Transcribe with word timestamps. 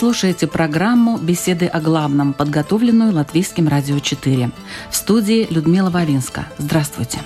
Слушаете 0.00 0.46
программу 0.46 1.18
«Беседы 1.18 1.66
о 1.66 1.78
главном», 1.78 2.32
подготовленную 2.32 3.12
Латвийским 3.12 3.68
радио 3.68 3.98
4. 3.98 4.50
В 4.88 4.96
студии 4.96 5.46
Людмила 5.50 5.90
Вавинска. 5.90 6.46
Здравствуйте. 6.56 7.18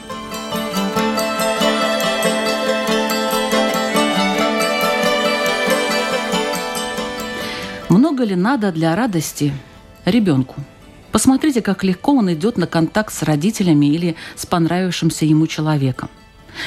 Много 7.88 8.24
ли 8.24 8.34
надо 8.34 8.72
для 8.72 8.96
радости 8.96 9.54
ребенку? 10.04 10.56
Посмотрите, 11.12 11.62
как 11.62 11.84
легко 11.84 12.14
он 12.14 12.32
идет 12.32 12.58
на 12.58 12.66
контакт 12.66 13.14
с 13.14 13.22
родителями 13.22 13.86
или 13.86 14.16
с 14.34 14.46
понравившимся 14.46 15.24
ему 15.24 15.46
человеком. 15.46 16.10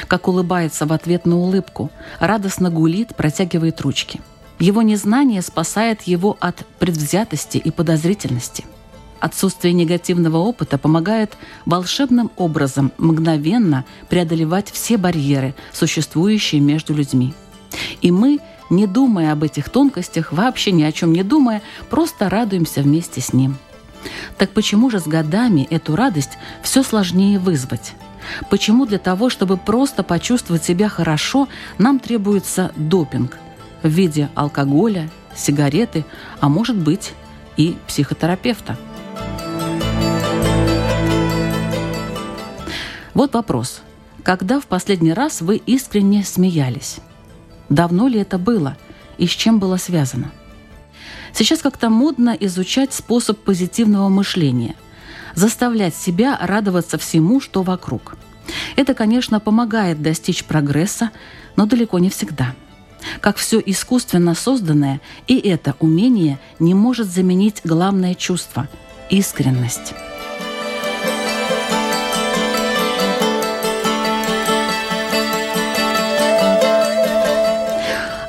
Как 0.06 0.26
улыбается 0.26 0.86
в 0.86 0.92
ответ 0.94 1.26
на 1.26 1.36
улыбку, 1.36 1.90
радостно 2.18 2.70
гулит, 2.70 3.14
протягивает 3.14 3.82
ручки– 3.82 4.22
его 4.58 4.82
незнание 4.82 5.42
спасает 5.42 6.02
его 6.02 6.36
от 6.40 6.66
предвзятости 6.78 7.58
и 7.58 7.70
подозрительности. 7.70 8.64
Отсутствие 9.20 9.72
негативного 9.72 10.38
опыта 10.38 10.78
помогает 10.78 11.36
волшебным 11.64 12.30
образом 12.36 12.92
мгновенно 12.98 13.84
преодолевать 14.08 14.70
все 14.70 14.96
барьеры, 14.96 15.54
существующие 15.72 16.60
между 16.60 16.94
людьми. 16.94 17.34
И 18.00 18.12
мы, 18.12 18.38
не 18.70 18.86
думая 18.86 19.32
об 19.32 19.42
этих 19.42 19.70
тонкостях, 19.70 20.32
вообще 20.32 20.70
ни 20.70 20.82
о 20.82 20.92
чем 20.92 21.12
не 21.12 21.22
думая, 21.22 21.62
просто 21.90 22.28
радуемся 22.28 22.82
вместе 22.82 23.20
с 23.20 23.32
ним. 23.32 23.56
Так 24.38 24.50
почему 24.50 24.88
же 24.90 25.00
с 25.00 25.06
годами 25.06 25.66
эту 25.68 25.96
радость 25.96 26.38
все 26.62 26.84
сложнее 26.84 27.40
вызвать? 27.40 27.94
Почему 28.50 28.86
для 28.86 28.98
того, 28.98 29.30
чтобы 29.30 29.56
просто 29.56 30.04
почувствовать 30.04 30.64
себя 30.64 30.88
хорошо, 30.88 31.48
нам 31.78 31.98
требуется 31.98 32.70
допинг– 32.76 33.36
в 33.82 33.88
виде 33.88 34.28
алкоголя, 34.34 35.10
сигареты, 35.34 36.04
а 36.40 36.48
может 36.48 36.76
быть 36.76 37.12
и 37.56 37.76
психотерапевта. 37.86 38.76
Вот 43.14 43.34
вопрос. 43.34 43.82
Когда 44.22 44.60
в 44.60 44.66
последний 44.66 45.12
раз 45.12 45.40
вы 45.40 45.56
искренне 45.56 46.24
смеялись? 46.24 46.98
Давно 47.68 48.08
ли 48.08 48.20
это 48.20 48.38
было 48.38 48.76
и 49.16 49.26
с 49.26 49.30
чем 49.30 49.58
было 49.58 49.76
связано? 49.76 50.30
Сейчас 51.32 51.60
как-то 51.60 51.90
модно 51.90 52.36
изучать 52.38 52.92
способ 52.92 53.38
позитивного 53.38 54.08
мышления, 54.08 54.74
заставлять 55.34 55.94
себя 55.94 56.38
радоваться 56.40 56.98
всему, 56.98 57.40
что 57.40 57.62
вокруг. 57.62 58.16
Это, 58.76 58.94
конечно, 58.94 59.40
помогает 59.40 60.00
достичь 60.00 60.44
прогресса, 60.44 61.10
но 61.56 61.66
далеко 61.66 61.98
не 61.98 62.10
всегда– 62.10 62.54
как 63.20 63.36
все 63.36 63.62
искусственно 63.64 64.34
созданное, 64.34 65.00
и 65.26 65.38
это 65.38 65.74
умение 65.80 66.38
не 66.58 66.74
может 66.74 67.08
заменить 67.08 67.60
главное 67.64 68.14
чувство– 68.14 68.68
искренность. 69.10 69.94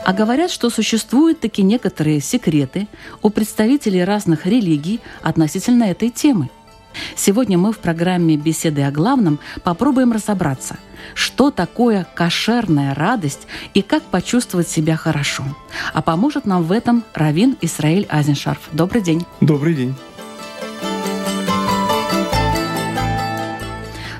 А 0.05 0.13
говорят, 0.13 0.49
что 0.49 0.71
существуют 0.71 1.39
таки 1.39 1.61
некоторые 1.61 2.19
секреты 2.19 2.87
у 3.21 3.29
представителей 3.29 4.03
разных 4.03 4.47
религий 4.47 5.01
относительно 5.21 5.83
этой 5.83 6.09
темы– 6.09 6.49
Сегодня 7.15 7.57
мы 7.57 7.71
в 7.71 7.79
программе 7.79 8.37
«Беседы 8.37 8.83
о 8.83 8.91
главном» 8.91 9.39
попробуем 9.63 10.11
разобраться, 10.11 10.77
что 11.13 11.51
такое 11.51 12.07
кошерная 12.15 12.93
радость 12.95 13.47
и 13.73 13.81
как 13.81 14.03
почувствовать 14.03 14.67
себя 14.67 14.95
хорошо. 14.95 15.43
А 15.93 16.01
поможет 16.01 16.45
нам 16.45 16.63
в 16.63 16.71
этом 16.71 17.03
Равин 17.13 17.57
Исраиль 17.61 18.05
Азеншарф. 18.09 18.69
Добрый 18.71 19.01
день. 19.01 19.25
Добрый 19.41 19.73
день. 19.73 19.95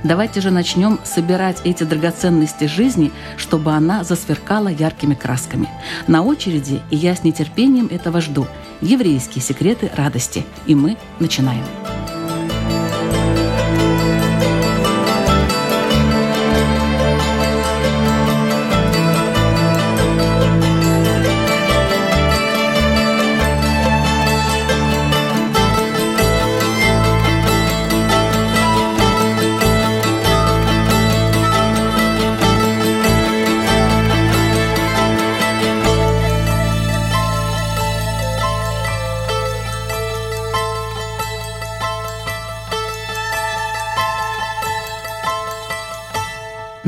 Давайте 0.04 0.40
же 0.40 0.50
начнем 0.50 1.00
собирать 1.04 1.62
эти 1.66 1.84
драгоценности 1.84 2.66
жизни, 2.66 3.12
чтобы 3.38 3.74
она 3.74 4.04
засверкала 4.04 4.70
яркими 4.70 5.14
красками. 5.14 5.70
На 6.08 6.24
очереди, 6.24 6.82
и 6.90 6.96
я 6.96 7.16
с 7.16 7.24
нетерпением 7.24 7.88
этого 7.92 8.22
жду, 8.22 8.48
еврейские 8.82 9.42
секреты 9.42 9.92
радости. 9.96 10.46
И 10.68 10.76
мы 10.76 10.98
начинаем. 11.20 11.64
Начинаем. 11.64 11.99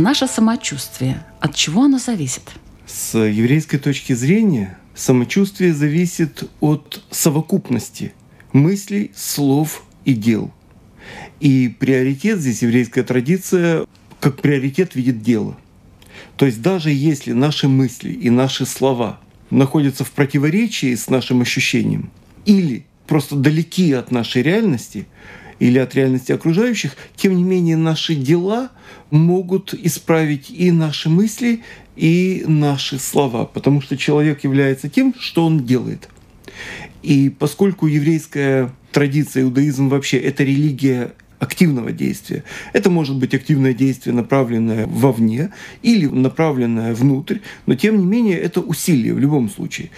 Наше 0.02 0.26
самочувствие, 0.26 1.24
от 1.40 1.54
чего 1.54 1.84
оно 1.84 2.00
зависит? 2.00 2.42
С 2.88 3.16
еврейской 3.16 3.78
точки 3.78 4.14
зрения 4.14 4.80
самочувствие 4.96 5.76
зависит 5.76 6.50
от 6.60 7.04
совокупности 7.12 8.12
мыслей, 8.52 9.12
слов 9.16 9.84
и 10.04 10.16
дел. 10.16 10.52
И 11.40 11.68
приоритет 11.68 12.40
здесь 12.40 12.64
еврейская 12.64 13.04
традиция 13.04 13.86
как 14.20 14.42
приоритет 14.42 14.96
видит 14.96 15.22
дело. 15.22 15.56
То 16.36 16.48
есть 16.48 16.64
даже 16.64 16.90
если 16.90 17.34
наши 17.34 17.68
мысли 17.68 18.12
и 18.12 18.32
наши 18.32 18.66
слова 18.66 19.20
находятся 19.52 20.04
в 20.04 20.10
противоречии 20.10 20.96
с 20.96 21.12
нашим 21.12 21.42
ощущением 21.42 22.10
или 22.46 22.88
просто 23.06 23.36
далеки 23.36 23.94
от 23.94 24.10
нашей 24.10 24.42
реальности, 24.42 25.06
или 25.62 25.78
от 25.78 25.94
реальности 25.94 26.32
окружающих, 26.32 26.98
тем 27.16 27.36
не 27.38 27.44
менее 27.44 27.78
наши 27.78 28.16
дела 28.16 28.72
могут 29.12 29.76
исправить 29.76 30.50
и 30.50 30.72
наши 30.72 31.08
мысли, 31.08 31.62
и 31.96 32.44
наши 32.48 32.98
слова, 32.98 33.46
потому 33.46 33.80
что 33.80 33.96
человек 33.96 34.44
является 34.44 34.90
тем, 34.90 35.14
что 35.20 35.46
он 35.46 35.64
делает. 35.64 36.10
И 37.04 37.30
поскольку 37.30 37.86
еврейская 37.86 38.72
традиция, 38.92 39.44
иудаизм 39.44 39.88
вообще— 39.88 40.18
это 40.20 40.44
религия 40.44 41.14
активного 41.38 41.92
действия. 41.92 42.44
Это 42.74 42.90
может 42.90 43.18
быть 43.18 43.36
активное 43.36 43.74
действие, 43.74 44.16
направленное 44.16 44.88
вовне 44.88 45.52
или 45.84 46.08
направленное 46.08 46.96
внутрь, 46.96 47.38
но 47.68 47.76
тем 47.76 48.00
не 48.00 48.06
менее 48.06 48.40
это 48.40 48.62
усилие 48.62 49.14
в 49.14 49.20
любом 49.20 49.48
случае 49.50 49.92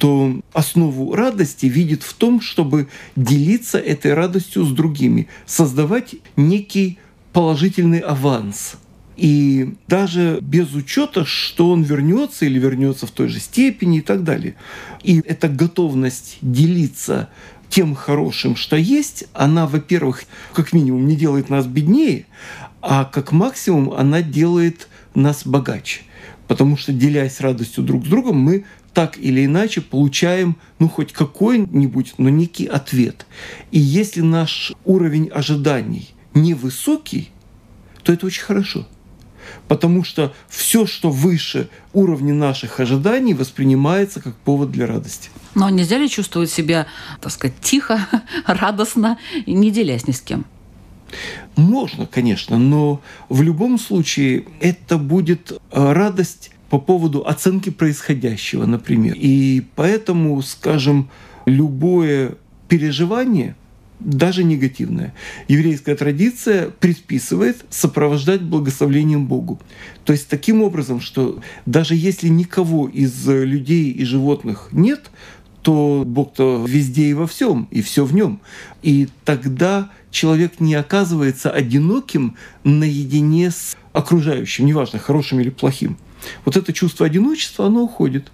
то 0.00 0.40
основу 0.54 1.14
радости 1.14 1.66
видит 1.66 2.02
в 2.02 2.14
том, 2.14 2.40
чтобы 2.40 2.88
делиться 3.16 3.78
этой 3.78 4.14
радостью 4.14 4.64
с 4.64 4.72
другими, 4.72 5.28
создавать 5.44 6.14
некий 6.36 6.98
положительный 7.34 7.98
аванс. 7.98 8.76
И 9.18 9.74
даже 9.88 10.38
без 10.40 10.72
учета, 10.72 11.26
что 11.26 11.70
он 11.70 11.82
вернется 11.82 12.46
или 12.46 12.58
вернется 12.58 13.06
в 13.06 13.10
той 13.10 13.28
же 13.28 13.40
степени 13.40 13.98
и 13.98 14.00
так 14.00 14.24
далее. 14.24 14.54
И 15.02 15.20
эта 15.26 15.50
готовность 15.50 16.38
делиться 16.40 17.28
тем 17.68 17.94
хорошим, 17.94 18.56
что 18.56 18.76
есть, 18.76 19.24
она, 19.34 19.66
во-первых, 19.66 20.24
как 20.54 20.72
минимум 20.72 21.06
не 21.06 21.14
делает 21.14 21.50
нас 21.50 21.66
беднее, 21.66 22.24
а 22.80 23.04
как 23.04 23.32
максимум 23.32 23.92
она 23.92 24.22
делает 24.22 24.88
нас 25.14 25.46
богаче. 25.46 26.00
Потому 26.48 26.78
что, 26.78 26.92
делясь 26.92 27.40
радостью 27.40 27.84
друг 27.84 28.06
с 28.06 28.08
другом, 28.08 28.38
мы 28.38 28.64
так 28.94 29.18
или 29.18 29.44
иначе 29.44 29.80
получаем, 29.80 30.56
ну, 30.78 30.88
хоть 30.88 31.12
какой-нибудь, 31.12 32.14
но 32.18 32.28
некий 32.28 32.66
ответ. 32.66 33.26
И 33.70 33.78
если 33.78 34.20
наш 34.20 34.72
уровень 34.84 35.28
ожиданий 35.28 36.10
невысокий, 36.34 37.30
то 38.02 38.12
это 38.12 38.26
очень 38.26 38.42
хорошо. 38.42 38.86
Потому 39.68 40.04
что 40.04 40.32
все, 40.48 40.86
что 40.86 41.10
выше 41.10 41.68
уровня 41.92 42.34
наших 42.34 42.80
ожиданий, 42.80 43.34
воспринимается 43.34 44.20
как 44.20 44.36
повод 44.36 44.70
для 44.70 44.86
радости. 44.86 45.30
Но 45.54 45.68
нельзя 45.70 45.98
ли 45.98 46.08
чувствовать 46.08 46.50
себя, 46.50 46.86
так 47.20 47.32
сказать, 47.32 47.56
тихо, 47.60 48.06
радостно, 48.46 49.18
не 49.46 49.70
делясь 49.70 50.06
ни 50.06 50.12
с 50.12 50.20
кем? 50.20 50.44
Можно, 51.56 52.06
конечно, 52.06 52.58
но 52.58 53.00
в 53.28 53.42
любом 53.42 53.78
случае 53.78 54.44
это 54.60 54.96
будет 54.96 55.50
э, 55.50 55.92
радость 55.92 56.52
по 56.70 56.78
поводу 56.78 57.26
оценки 57.26 57.70
происходящего, 57.70 58.64
например. 58.64 59.14
И 59.18 59.64
поэтому, 59.74 60.40
скажем, 60.40 61.10
любое 61.44 62.36
переживание 62.68 63.56
даже 63.98 64.44
негативное. 64.44 65.12
Еврейская 65.46 65.94
традиция 65.94 66.70
предписывает 66.70 67.66
сопровождать 67.68 68.40
благословлением 68.40 69.26
Богу. 69.26 69.60
То 70.04 70.14
есть 70.14 70.28
таким 70.28 70.62
образом, 70.62 71.00
что 71.00 71.40
даже 71.66 71.94
если 71.94 72.28
никого 72.28 72.88
из 72.88 73.26
людей 73.28 73.90
и 73.90 74.04
животных 74.04 74.68
нет, 74.72 75.10
то 75.60 76.04
Бог-то 76.06 76.64
везде 76.66 77.08
и 77.08 77.14
во 77.14 77.26
всем, 77.26 77.68
и 77.70 77.82
все 77.82 78.06
в 78.06 78.14
нем. 78.14 78.40
И 78.82 79.08
тогда 79.26 79.90
человек 80.10 80.60
не 80.60 80.74
оказывается 80.74 81.50
одиноким 81.50 82.36
наедине 82.64 83.50
с 83.50 83.76
окружающим, 83.92 84.64
неважно, 84.64 84.98
хорошим 84.98 85.40
или 85.40 85.50
плохим. 85.50 85.98
Вот 86.44 86.56
это 86.56 86.72
чувство 86.72 87.06
одиночества, 87.06 87.66
оно 87.66 87.82
уходит. 87.82 88.30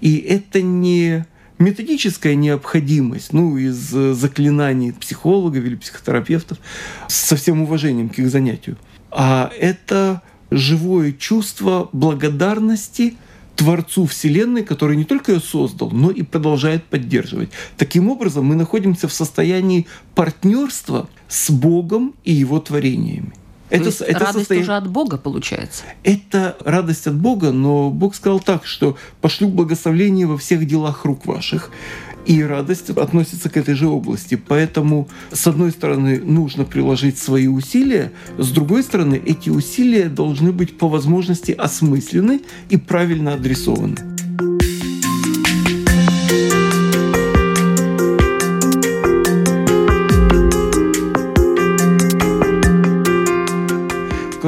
И 0.00 0.16
это 0.18 0.62
не 0.62 1.24
методическая 1.58 2.34
необходимость, 2.34 3.32
ну, 3.32 3.56
из 3.56 3.94
э, 3.94 4.12
заклинаний 4.12 4.92
психологов 4.92 5.64
или 5.64 5.74
психотерапевтов, 5.74 6.58
со 7.08 7.36
всем 7.36 7.62
уважением 7.62 8.08
к 8.08 8.18
их 8.18 8.30
занятию, 8.30 8.76
а 9.10 9.50
это 9.58 10.22
живое 10.50 11.12
чувство 11.12 11.88
благодарности 11.92 13.16
Творцу 13.56 14.04
Вселенной, 14.04 14.64
который 14.64 14.96
не 14.96 15.04
только 15.04 15.32
ее 15.32 15.40
создал, 15.40 15.90
но 15.90 16.10
и 16.10 16.22
продолжает 16.22 16.84
поддерживать. 16.84 17.48
Таким 17.78 18.10
образом, 18.10 18.44
мы 18.44 18.54
находимся 18.54 19.08
в 19.08 19.12
состоянии 19.12 19.86
партнерства 20.14 21.08
с 21.26 21.50
Богом 21.50 22.14
и 22.24 22.32
Его 22.32 22.60
творениями. 22.60 23.32
То 23.68 23.74
это, 23.76 23.84
есть 23.86 24.00
это 24.00 24.18
радость 24.20 24.38
состояние... 24.38 24.62
уже 24.62 24.76
от 24.76 24.88
Бога 24.88 25.18
получается? 25.18 25.82
Это 26.04 26.56
радость 26.64 27.06
от 27.06 27.16
Бога, 27.16 27.50
но 27.50 27.90
Бог 27.90 28.14
сказал 28.14 28.38
так, 28.38 28.64
что 28.64 28.96
пошлю 29.20 29.48
благословение 29.48 30.26
во 30.26 30.38
всех 30.38 30.66
делах 30.66 31.04
рук 31.04 31.26
ваших. 31.26 31.70
И 32.26 32.42
радость 32.42 32.90
относится 32.90 33.48
к 33.48 33.56
этой 33.56 33.74
же 33.74 33.86
области. 33.86 34.34
Поэтому, 34.34 35.08
с 35.30 35.46
одной 35.46 35.70
стороны, 35.70 36.20
нужно 36.20 36.64
приложить 36.64 37.18
свои 37.18 37.46
усилия, 37.46 38.12
с 38.36 38.50
другой 38.50 38.82
стороны, 38.82 39.14
эти 39.24 39.48
усилия 39.48 40.08
должны 40.08 40.50
быть 40.50 40.76
по 40.76 40.88
возможности 40.88 41.52
осмысленны 41.52 42.42
и 42.68 42.76
правильно 42.76 43.34
адресованы. 43.34 43.96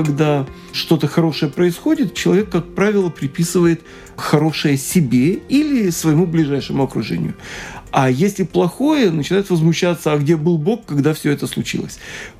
Когда 0.04 0.46
что-то 0.72 1.06
хорошее 1.06 1.50
происходит, 1.50 2.14
человек, 2.14 2.50
как 2.50 2.74
правило, 2.74 3.10
приписывает 3.10 3.82
хорошее 4.16 4.76
себе 4.76 5.34
или 5.34 5.90
своему 5.90 6.26
ближайшему 6.26 6.82
окружению. 6.82 7.34
А 7.90 8.10
если 8.10 8.44
плохое, 8.44 9.10
начинает 9.10 9.50
возмущаться, 9.50 10.12
а 10.12 10.18
где 10.18 10.36
был 10.36 10.58
Бог, 10.58 10.84
когда 10.86 11.14
все 11.14 11.30
это 11.30 11.46
случилось. 11.46 11.98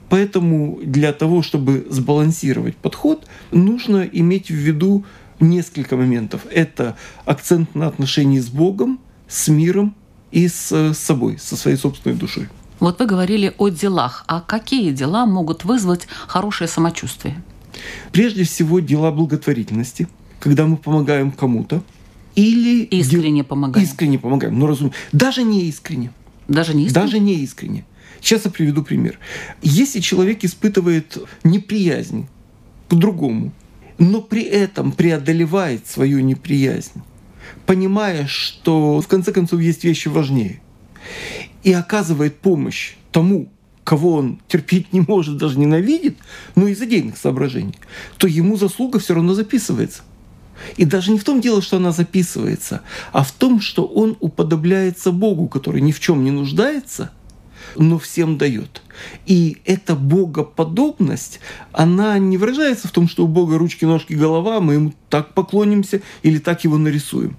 Поэтому 0.09 0.79
для 0.83 1.13
того, 1.13 1.43
чтобы 1.43 1.87
сбалансировать 1.91 2.77
подход, 2.77 3.27
нужно 3.51 4.03
иметь 4.03 4.49
в 4.49 4.55
виду 4.55 5.05
несколько 5.41 5.97
моментов. 5.97 6.43
Это 6.51 6.97
акцент 7.25 7.75
на 7.75 7.87
отношении 7.87 8.41
с 8.41 8.49
Богом, 8.49 9.01
с 9.29 9.49
миром 9.49 9.95
и 10.31 10.49
с 10.49 10.95
собой, 10.95 11.39
со 11.39 11.57
своей 11.57 11.77
собственной 11.77 12.17
душой. 12.17 12.49
Вот 12.81 13.01
вы 13.01 13.07
говорили 13.07 13.55
о 13.59 13.69
делах. 13.69 14.25
А 14.27 14.41
какие 14.41 14.93
дела 14.93 15.27
могут 15.27 15.65
вызвать 15.65 16.07
хорошее 16.27 16.69
самочувствие? 16.69 17.43
Прежде 18.13 18.45
всего, 18.45 18.81
дела 18.81 19.11
благотворительности, 19.11 20.09
когда 20.41 20.67
мы 20.67 20.77
помогаем 20.77 21.31
кому-то. 21.31 21.83
Или 22.35 22.85
искренне 22.85 23.43
помогаем. 23.43 23.85
Искренне 23.85 24.19
помогаем. 24.19 24.59
Но 24.59 24.67
разумеется, 24.67 25.01
даже 25.13 25.43
не 25.43 25.65
искренне. 25.65 26.13
Даже 26.47 26.75
не 26.75 26.87
искренне? 26.87 27.05
Даже 27.05 27.19
не 27.19 27.35
искренне. 27.35 27.85
Сейчас 28.21 28.45
я 28.45 28.51
приведу 28.51 28.83
пример. 28.83 29.19
Если 29.63 30.01
человек 30.01 30.45
испытывает 30.45 31.19
неприязнь 31.45 32.29
к 32.89 32.95
другому, 32.95 33.53
но 33.99 34.21
при 34.21 34.43
этом 34.43 34.93
преодолевает 34.93 35.87
свою 35.87 36.21
неприязнь, 36.21 37.03
понимая, 37.67 38.27
что 38.27 39.01
в 39.01 39.09
конце 39.09 39.33
концов 39.33 39.61
есть 39.61 39.85
вещи 39.85 40.09
важнее, 40.09 40.61
и 41.63 41.73
оказывает 41.73 42.39
помощь 42.39 42.95
тому, 43.13 43.49
кого 43.85 44.15
он 44.15 44.41
терпеть 44.49 44.93
не 44.93 45.01
может, 45.01 45.39
даже 45.39 45.59
ненавидит, 45.59 46.19
но 46.55 46.69
из 46.69 46.81
идейных 46.83 47.17
соображений, 47.17 47.79
то 48.19 48.27
ему 48.27 48.57
заслуга 48.57 48.99
все 48.99 49.15
равно 49.15 49.35
записывается. 49.35 50.03
И 50.77 50.85
даже 50.85 51.11
не 51.11 51.19
в 51.19 51.25
том 51.25 51.41
дело, 51.41 51.63
что 51.63 51.77
она 51.77 51.93
записывается, 51.93 52.83
а 53.13 53.23
в 53.23 53.33
том, 53.33 53.61
что 53.61 53.87
он 53.87 54.17
уподобляется 54.21 55.13
Богу, 55.13 55.49
который 55.49 55.81
ни 55.81 55.93
в 55.93 56.01
чем 56.01 56.25
не 56.25 56.31
нуждается, 56.31 57.13
но 57.77 57.99
всем 57.99 58.39
дает. 58.39 58.83
И 59.27 59.59
эта 59.65 59.95
богоподобность, 59.95 61.41
она 61.73 62.19
не 62.19 62.37
выражается 62.37 62.89
в 62.89 62.91
том, 62.91 63.09
что 63.09 63.25
у 63.25 63.29
Бога 63.29 63.59
ручки, 63.59 63.85
ножки, 63.85 64.15
голова, 64.15 64.61
мы 64.61 64.75
ему 64.75 64.95
так 65.09 65.35
поклонимся 65.35 66.03
или 66.23 66.39
так 66.39 66.65
его 66.65 66.79
нарисуем, 66.79 67.37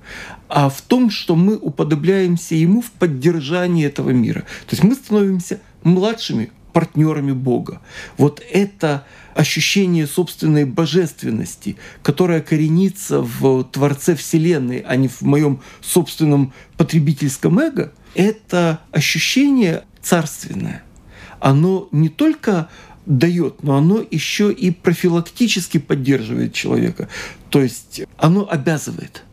а 0.48 0.70
в 0.70 0.82
том, 0.82 1.10
что 1.10 1.36
мы 1.36 1.58
уподобляемся 1.58 2.56
ему 2.56 2.82
в 2.82 2.92
поддержании 2.92 3.86
этого 3.86 4.12
мира. 4.12 4.42
То 4.68 4.72
есть 4.76 4.84
мы 4.84 4.96
становимся 4.96 5.60
младшими 5.84 6.52
партнерами 6.74 7.32
Бога. 7.32 7.82
Вот 8.18 8.42
это 8.52 9.06
ощущение 9.36 10.08
собственной 10.08 10.66
божественности, 10.66 11.78
которое 12.04 12.42
коренится 12.42 13.22
в 13.22 13.64
Творце 13.64 14.16
Вселенной, 14.16 14.80
а 14.80 14.96
не 14.96 15.08
в 15.08 15.22
моем 15.22 15.62
собственном 15.82 16.54
потребительском 16.78 17.60
эго, 17.60 17.94
это 18.16 18.80
ощущение 18.92 19.84
царственное. 20.02 20.84
Оно 21.40 21.88
не 21.92 22.10
только 22.10 22.70
дает, 23.06 23.64
но 23.64 23.78
оно 23.78 24.06
еще 24.10 24.52
и 24.52 24.72
профилактически 24.72 25.80
поддерживает 25.80 26.54
человека. 26.54 27.10
То 27.50 27.62
есть 27.62 28.02
оно 28.18 28.48
обязывает. 28.50 29.24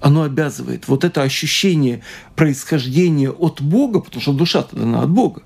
Оно 0.00 0.22
обязывает. 0.22 0.88
Вот 0.88 1.04
это 1.04 1.22
ощущение 1.22 2.02
происхождения 2.36 3.30
от 3.30 3.60
Бога, 3.60 4.00
потому 4.00 4.22
что 4.22 4.32
душа-то 4.32 4.76
дана 4.76 5.02
от 5.02 5.10
Бога, 5.10 5.42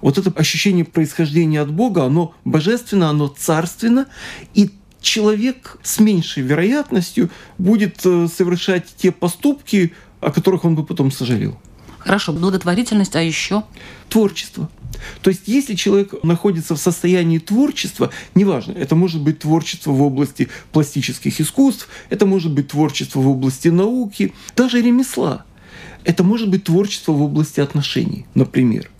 вот 0.00 0.18
это 0.18 0.30
ощущение 0.30 0.84
происхождения 0.84 1.60
от 1.60 1.72
Бога, 1.72 2.04
оно 2.04 2.34
божественно, 2.44 3.10
оно 3.10 3.28
царственно, 3.28 4.06
и 4.54 4.70
человек 5.00 5.78
с 5.82 6.00
меньшей 6.00 6.42
вероятностью 6.42 7.30
будет 7.58 8.00
э, 8.04 8.28
совершать 8.28 8.86
те 8.96 9.12
поступки, 9.12 9.92
о 10.20 10.30
которых 10.30 10.64
он 10.64 10.74
бы 10.74 10.84
потом 10.84 11.10
сожалел. 11.10 11.58
Хорошо, 12.04 12.32
благотворительность, 12.32 13.16
а 13.16 13.22
еще? 13.22 13.64
Творчество. 14.08 14.70
То 15.22 15.30
есть, 15.30 15.42
если 15.46 15.74
человек 15.74 16.22
находится 16.22 16.74
в 16.74 16.78
состоянии 16.78 17.38
творчества, 17.38 18.10
неважно, 18.34 18.72
это 18.72 18.94
может 18.94 19.22
быть 19.22 19.40
творчество 19.40 19.90
в 19.90 20.02
области 20.02 20.48
пластических 20.72 21.40
искусств, 21.40 21.88
это 22.10 22.26
может 22.26 22.52
быть 22.52 22.68
творчество 22.68 23.20
в 23.20 23.28
области 23.28 23.68
науки, 23.68 24.32
даже 24.54 24.80
ремесла. 24.80 25.44
Это 26.04 26.24
может 26.24 26.50
быть 26.50 26.64
творчество 26.64 27.12
в 27.12 27.22
области 27.22 27.60
отношений, 27.60 28.26
например 28.34 28.90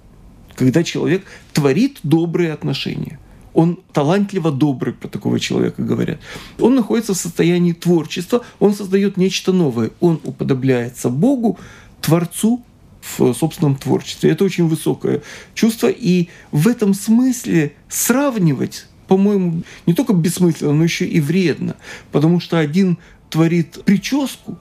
когда 0.55 0.83
человек 0.83 1.25
творит 1.53 1.99
добрые 2.03 2.53
отношения. 2.53 3.19
Он 3.55 3.81
талантливо 3.93 4.51
добрый, 4.51 4.95
про 4.95 5.09
такого 5.09 5.39
человека 5.39 5.83
говорят. 5.83 6.21
Он 6.59 6.75
находится 6.75 7.13
в 7.15 7.19
состоянии 7.19 7.73
творчества, 7.73 8.43
он 8.61 8.75
создает 8.75 9.17
нечто 9.17 9.53
новое, 9.53 9.91
он 10.01 10.21
уподобляется 10.25 11.11
Богу, 11.11 11.59
Творцу 12.01 12.65
в 13.03 13.35
собственном 13.35 13.77
творчестве. 13.77 14.31
Это 14.31 14.45
очень 14.45 14.69
высокое 14.69 15.23
чувство, 15.55 15.89
и 15.89 16.29
в 16.51 16.69
этом 16.69 16.95
смысле 16.95 17.75
сравнивать 17.89 18.87
по-моему, 19.09 19.63
не 19.87 19.93
только 19.93 20.15
бессмысленно, 20.15 20.73
но 20.73 20.85
еще 20.85 21.05
и 21.05 21.21
вредно. 21.21 21.77
Потому 22.13 22.41
что 22.41 22.59
один 22.59 22.97
творит 23.29 23.85
прическу, 23.85 24.57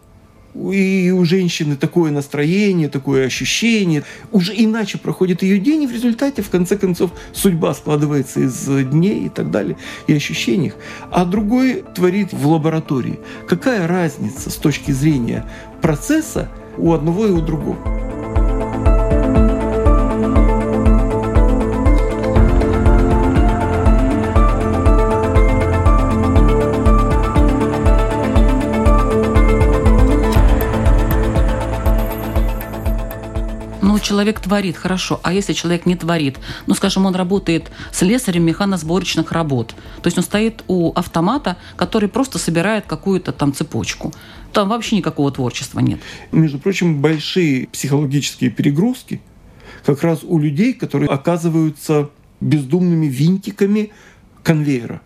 и 0.54 1.12
у 1.12 1.24
женщины 1.24 1.76
такое 1.76 2.12
настроение, 2.12 2.90
такое 2.90 3.26
ощущение. 3.26 4.04
Уже 4.32 4.54
иначе 4.54 4.98
проходит 4.98 5.44
ее 5.44 5.60
день, 5.60 5.84
и 5.84 5.88
в 5.88 5.94
результате, 5.94 6.42
в 6.42 6.50
конце 6.50 6.78
концов, 6.78 7.12
судьба 7.34 7.74
складывается 7.74 8.42
из 8.42 8.66
дней 8.90 9.28
и 9.28 9.30
так 9.30 9.52
далее, 9.52 9.78
и 10.08 10.14
ощущений. 10.14 10.74
А 11.12 11.26
другой 11.26 11.84
творит 11.96 12.34
в 12.34 12.48
лаборатории. 12.48 13.20
Какая 13.48 13.88
разница 13.88 14.50
с 14.50 14.56
точки 14.56 14.92
зрения 14.92 15.50
процесса 15.82 16.50
у 16.78 16.94
одного 16.94 17.28
и 17.28 17.32
у 17.32 17.42
другого? 17.42 18.01
Человек 34.12 34.42
творит, 34.42 34.76
хорошо. 34.76 35.22
А 35.24 35.32
если 35.32 35.54
человек 35.54 35.86
не 35.86 35.96
творит? 35.96 36.38
Ну, 36.68 36.74
скажем, 36.74 37.06
он 37.06 37.16
работает 37.16 37.72
слесарем 37.94 38.44
механосборочных 38.44 39.32
работ. 39.32 39.74
То 40.02 40.08
есть 40.08 40.18
он 40.18 40.24
стоит 40.26 40.64
у 40.68 40.92
автомата, 40.92 41.56
который 41.78 42.10
просто 42.10 42.38
собирает 42.38 42.84
какую-то 42.86 43.32
там 43.32 43.54
цепочку. 43.54 44.14
Там 44.52 44.68
вообще 44.68 44.98
никакого 44.98 45.32
творчества 45.32 45.80
нет. 45.80 46.02
Между 46.34 46.60
прочим, 46.60 47.02
большие 47.02 47.68
психологические 47.68 48.50
перегрузки 48.50 49.22
как 49.86 50.04
раз 50.04 50.20
у 50.24 50.38
людей, 50.40 50.74
которые 50.74 51.10
оказываются 51.10 52.10
бездумными 52.42 53.06
винтиками 53.06 53.94
конвейера. 54.44 55.00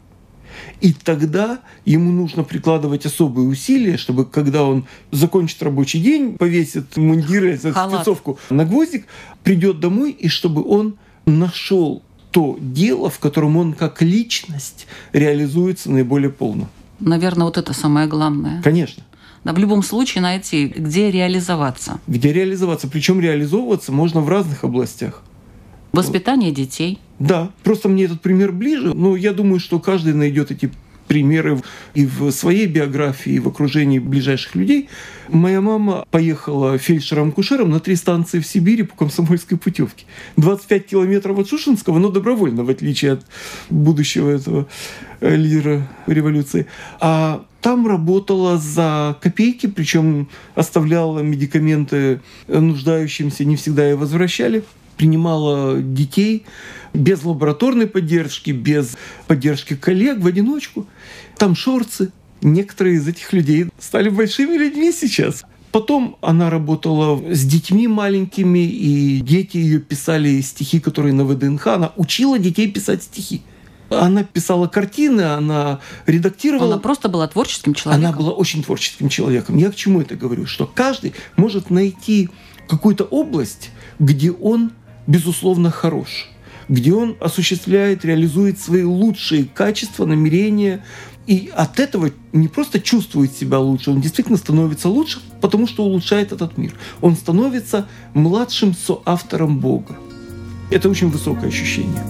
И 0.82 0.94
тогда 0.94 1.60
ему 1.86 2.12
нужно 2.12 2.44
прикладывать 2.44 3.06
особые 3.06 3.48
усилия, 3.48 3.98
чтобы 3.98 4.26
когда 4.26 4.64
он 4.64 4.86
закончит 5.12 5.62
рабочий 5.64 6.00
день, 6.00 6.38
повесит 6.38 6.98
мундиры, 6.98 7.58
спецовку 7.58 8.40
на 8.50 8.66
гвоздик, 8.66 9.06
придет 9.44 9.80
домой, 9.80 10.12
и 10.12 10.28
чтобы 10.28 10.64
он 10.64 10.98
нашел 11.26 12.04
то 12.32 12.58
дело, 12.60 13.10
в 13.10 13.20
котором 13.20 13.56
он 13.58 13.74
как 13.74 14.02
личность 14.02 14.88
реализуется 15.14 15.90
наиболее 15.90 16.30
полно. 16.30 16.68
Наверное, 17.00 17.46
вот 17.46 17.58
это 17.58 17.74
самое 17.74 18.08
главное. 18.08 18.62
Конечно. 18.62 19.04
Да, 19.46 19.54
в 19.54 19.58
любом 19.58 19.84
случае 19.84 20.22
найти, 20.22 20.68
где 20.68 21.12
реализоваться. 21.12 22.00
Где 22.08 22.34
реализоваться. 22.34 22.88
Причем 22.88 23.22
реализовываться 23.22 23.92
можно 23.92 24.22
в 24.22 24.28
разных 24.28 24.64
областях. 24.64 25.22
Воспитание 25.92 26.52
детей. 26.52 27.00
Да, 27.20 27.52
просто 27.64 27.88
мне 27.88 28.06
этот 28.06 28.22
пример 28.22 28.52
ближе, 28.52 28.94
но 28.94 29.16
я 29.16 29.32
думаю, 29.34 29.60
что 29.60 29.80
каждый 29.80 30.14
найдет 30.14 30.52
эти 30.52 30.72
примеры 31.08 31.62
и 31.94 32.06
в 32.06 32.32
своей 32.32 32.68
биографии, 32.68 33.34
и 33.34 33.40
в 33.40 33.48
окружении 33.48 34.00
ближайших 34.00 34.56
людей. 34.56 34.90
Моя 35.30 35.62
мама 35.62 36.06
поехала 36.12 36.78
фельдшером-кушером 36.78 37.70
на 37.70 37.80
три 37.80 37.96
станции 37.96 38.40
в 38.40 38.46
Сибири 38.46 38.84
по 38.84 38.96
комсомольской 38.96 39.58
путевке. 39.58 40.06
25 40.38 40.88
километров 40.88 41.40
от 41.40 41.50
Шушинского, 41.50 42.00
но 42.00 42.10
добровольно, 42.10 42.64
в 42.64 42.70
отличие 42.70 43.14
от 43.14 43.26
будущего 43.70 44.30
этого 44.30 44.68
э, 45.20 45.36
лидера 45.36 45.88
революции. 46.08 46.68
А 47.00 47.46
там 47.62 47.88
работала 47.88 48.58
за 48.58 49.18
копейки, 49.22 49.68
причем 49.68 50.28
оставляла 50.54 51.20
медикаменты 51.20 52.22
нуждающимся, 52.48 53.46
не 53.46 53.56
всегда 53.56 53.90
и 53.90 53.94
возвращали 53.94 54.64
принимала 54.98 55.82
детей 55.82 56.46
без 56.94 57.24
лабораторной 57.24 57.88
поддержки, 57.88 58.52
без 58.52 58.98
поддержки 59.28 59.76
коллег 59.76 60.20
в 60.20 60.28
одиночку. 60.28 60.88
Там 61.38 61.56
шорцы. 61.56 62.12
Некоторые 62.42 62.98
из 62.98 63.08
этих 63.08 63.34
людей 63.34 63.68
стали 63.80 64.10
большими 64.10 64.58
людьми 64.58 64.92
сейчас. 64.92 65.44
Потом 65.72 66.18
она 66.22 66.50
работала 66.50 67.22
с 67.34 67.44
детьми 67.44 67.88
маленькими, 67.88 68.60
и 68.60 69.20
дети 69.20 69.58
ее 69.58 69.80
писали 69.80 70.40
стихи, 70.42 70.80
которые 70.80 71.14
на 71.14 71.26
ВДНХ. 71.26 71.68
Она 71.68 71.92
учила 71.98 72.40
детей 72.40 72.72
писать 72.72 73.04
стихи. 73.04 73.42
Она 73.90 74.24
писала 74.24 74.68
картины, 74.68 75.22
она 75.22 75.80
редактировала. 76.06 76.74
Она 76.74 76.82
просто 76.82 77.10
была 77.10 77.28
творческим 77.28 77.74
человеком. 77.74 78.06
Она 78.06 78.18
была 78.18 78.32
очень 78.32 78.64
творческим 78.64 79.10
человеком. 79.10 79.58
Я 79.58 79.70
к 79.72 79.76
чему 79.76 80.02
это 80.02 80.16
говорю? 80.16 80.46
Что 80.46 80.66
каждый 80.66 81.14
может 81.36 81.70
найти 81.70 82.30
какую-то 82.68 83.04
область, 83.04 83.72
где 84.00 84.32
он 84.32 84.72
безусловно, 85.08 85.72
хорош, 85.72 86.30
где 86.68 86.94
он 86.94 87.16
осуществляет, 87.20 88.06
реализует 88.06 88.60
свои 88.60 88.84
лучшие 88.84 89.46
качества, 89.46 90.06
намерения, 90.06 90.84
и 91.28 91.52
от 91.56 91.80
этого 91.80 92.12
не 92.34 92.48
просто 92.48 92.80
чувствует 92.80 93.36
себя 93.36 93.60
лучше, 93.60 93.92
он 93.92 94.02
действительно 94.02 94.38
становится 94.38 94.90
лучше, 94.90 95.20
потому 95.42 95.68
что 95.68 95.84
улучшает 95.84 96.32
этот 96.32 96.58
мир. 96.58 96.74
Он 97.02 97.16
становится 97.16 97.88
младшим 98.14 98.76
соавтором 98.76 99.60
Бога. 99.60 99.98
Это 100.70 100.90
очень 100.90 101.10
высокое 101.10 101.50
ощущение. 101.50 102.04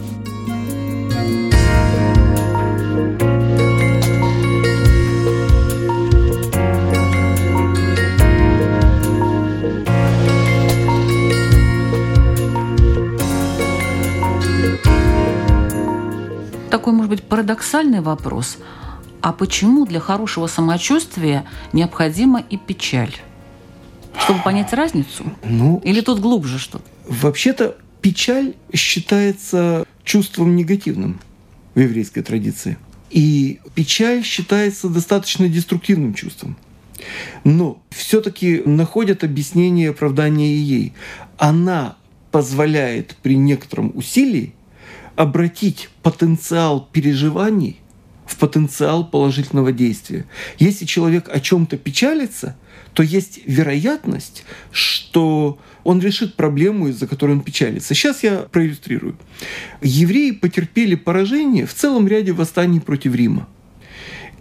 Парадоксальный 17.46 18.02
вопрос. 18.02 18.58
А 19.22 19.32
почему 19.32 19.86
для 19.86 20.00
хорошего 20.00 20.48
самочувствия 20.48 21.46
необходима 21.74 22.44
и 22.50 22.58
печаль? 22.58 23.14
Чтобы 24.20 24.42
понять 24.42 24.74
разницу? 24.74 25.26
Ну, 25.44 25.80
Или 25.84 26.02
тут 26.02 26.20
глубже 26.20 26.58
что-то? 26.58 26.84
Вообще-то 27.08 27.78
печаль 28.02 28.56
считается 28.74 29.86
чувством 30.04 30.56
негативным 30.56 31.20
в 31.76 31.80
еврейской 31.80 32.22
традиции. 32.22 32.78
И 33.12 33.60
печаль 33.76 34.24
считается 34.24 34.90
достаточно 34.90 35.48
деструктивным 35.48 36.16
чувством. 36.16 36.58
Но 37.44 37.80
все-таки 37.92 38.64
находят 38.66 39.24
объяснение 39.24 39.92
оправдания 39.92 40.58
ей. 40.58 40.94
Она 41.38 41.96
позволяет 42.32 43.16
при 43.22 43.38
некотором 43.38 43.92
усилии 43.94 44.55
обратить 45.16 45.90
потенциал 46.04 46.88
переживаний 46.92 47.80
в 48.26 48.38
потенциал 48.38 49.08
положительного 49.08 49.72
действия. 49.72 50.26
Если 50.58 50.86
человек 50.86 51.30
о 51.32 51.40
чем-то 51.40 51.78
печалится, 51.78 52.58
то 52.94 53.04
есть 53.04 53.42
вероятность, 53.46 54.44
что 54.72 55.60
он 55.84 56.00
решит 56.00 56.36
проблему, 56.36 56.88
из-за 56.88 57.08
которой 57.08 57.34
он 57.34 57.42
печалится. 57.42 57.94
Сейчас 57.94 58.24
я 58.24 58.40
проиллюстрирую. 58.52 59.18
Евреи 59.82 60.32
потерпели 60.32 60.96
поражение 60.96 61.66
в 61.66 61.74
целом 61.74 62.08
ряде 62.08 62.32
восстаний 62.32 62.82
против 62.82 63.14
Рима. 63.14 63.48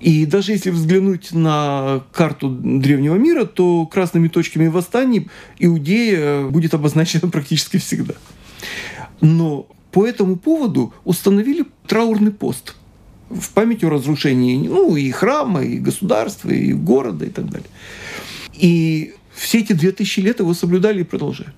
И 0.00 0.26
даже 0.26 0.52
если 0.52 0.70
взглянуть 0.70 1.32
на 1.32 2.04
карту 2.12 2.50
древнего 2.50 3.16
мира, 3.16 3.44
то 3.44 3.86
красными 3.86 4.28
точками 4.28 4.68
восстаний 4.68 5.28
Иудея 5.58 6.46
будет 6.46 6.74
обозначена 6.74 7.28
практически 7.30 7.78
всегда. 7.78 8.14
Но 9.20 9.66
по 9.94 10.04
этому 10.04 10.34
поводу 10.34 10.92
установили 11.04 11.64
траурный 11.86 12.32
пост 12.32 12.74
в 13.30 13.50
память 13.50 13.84
о 13.84 13.90
разрушении 13.90 14.66
ну, 14.66 14.96
и 14.96 15.08
храма, 15.12 15.62
и 15.62 15.78
государства, 15.78 16.50
и 16.50 16.72
города, 16.72 17.24
и 17.26 17.30
так 17.30 17.48
далее. 17.48 17.68
И 18.54 19.14
все 19.32 19.60
эти 19.60 19.72
две 19.72 19.92
тысячи 19.92 20.18
лет 20.18 20.40
его 20.40 20.52
соблюдали 20.52 21.02
и 21.02 21.04
продолжают. 21.04 21.54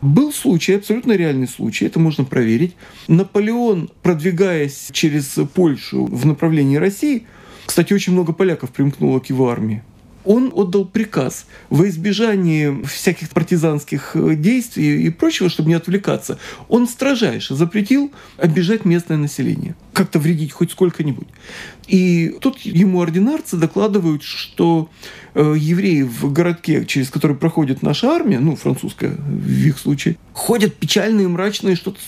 Был 0.00 0.32
случай, 0.32 0.74
абсолютно 0.74 1.14
реальный 1.14 1.48
случай, 1.48 1.86
это 1.86 1.98
можно 1.98 2.22
проверить. 2.24 2.76
Наполеон, 3.08 3.90
продвигаясь 4.02 4.90
через 4.92 5.36
Польшу 5.52 6.04
в 6.04 6.26
направлении 6.26 6.76
России, 6.76 7.26
кстати, 7.66 7.92
очень 7.92 8.12
много 8.12 8.32
поляков 8.32 8.70
примкнуло 8.70 9.18
к 9.18 9.26
его 9.30 9.50
армии, 9.50 9.82
он 10.24 10.52
отдал 10.54 10.84
приказ 10.84 11.46
во 11.70 11.88
избежание 11.88 12.82
всяких 12.84 13.30
партизанских 13.30 14.12
э, 14.14 14.34
действий 14.34 15.04
и 15.04 15.10
прочего, 15.10 15.48
чтобы 15.48 15.68
не 15.68 15.74
отвлекаться. 15.74 16.38
Он 16.68 16.88
строжайше 16.88 17.54
запретил 17.54 18.12
обижать 18.36 18.84
местное 18.84 19.16
население, 19.16 19.74
как-то 19.92 20.18
вредить 20.18 20.52
хоть 20.52 20.72
сколько-нибудь. 20.72 21.28
И 21.86 22.36
тут 22.40 22.58
ему 22.60 23.02
ординарцы 23.02 23.56
докладывают, 23.56 24.22
что 24.22 24.88
э, 25.34 25.54
евреи 25.56 26.02
в 26.02 26.32
городке, 26.32 26.84
через 26.86 27.10
который 27.10 27.36
проходит 27.36 27.82
наша 27.82 28.08
армия, 28.08 28.40
ну, 28.40 28.56
французская 28.56 29.10
в 29.10 29.66
их 29.66 29.78
случае, 29.78 30.16
ходят 30.32 30.74
печальные, 30.74 31.28
мрачные, 31.28 31.76
что-то 31.76 31.98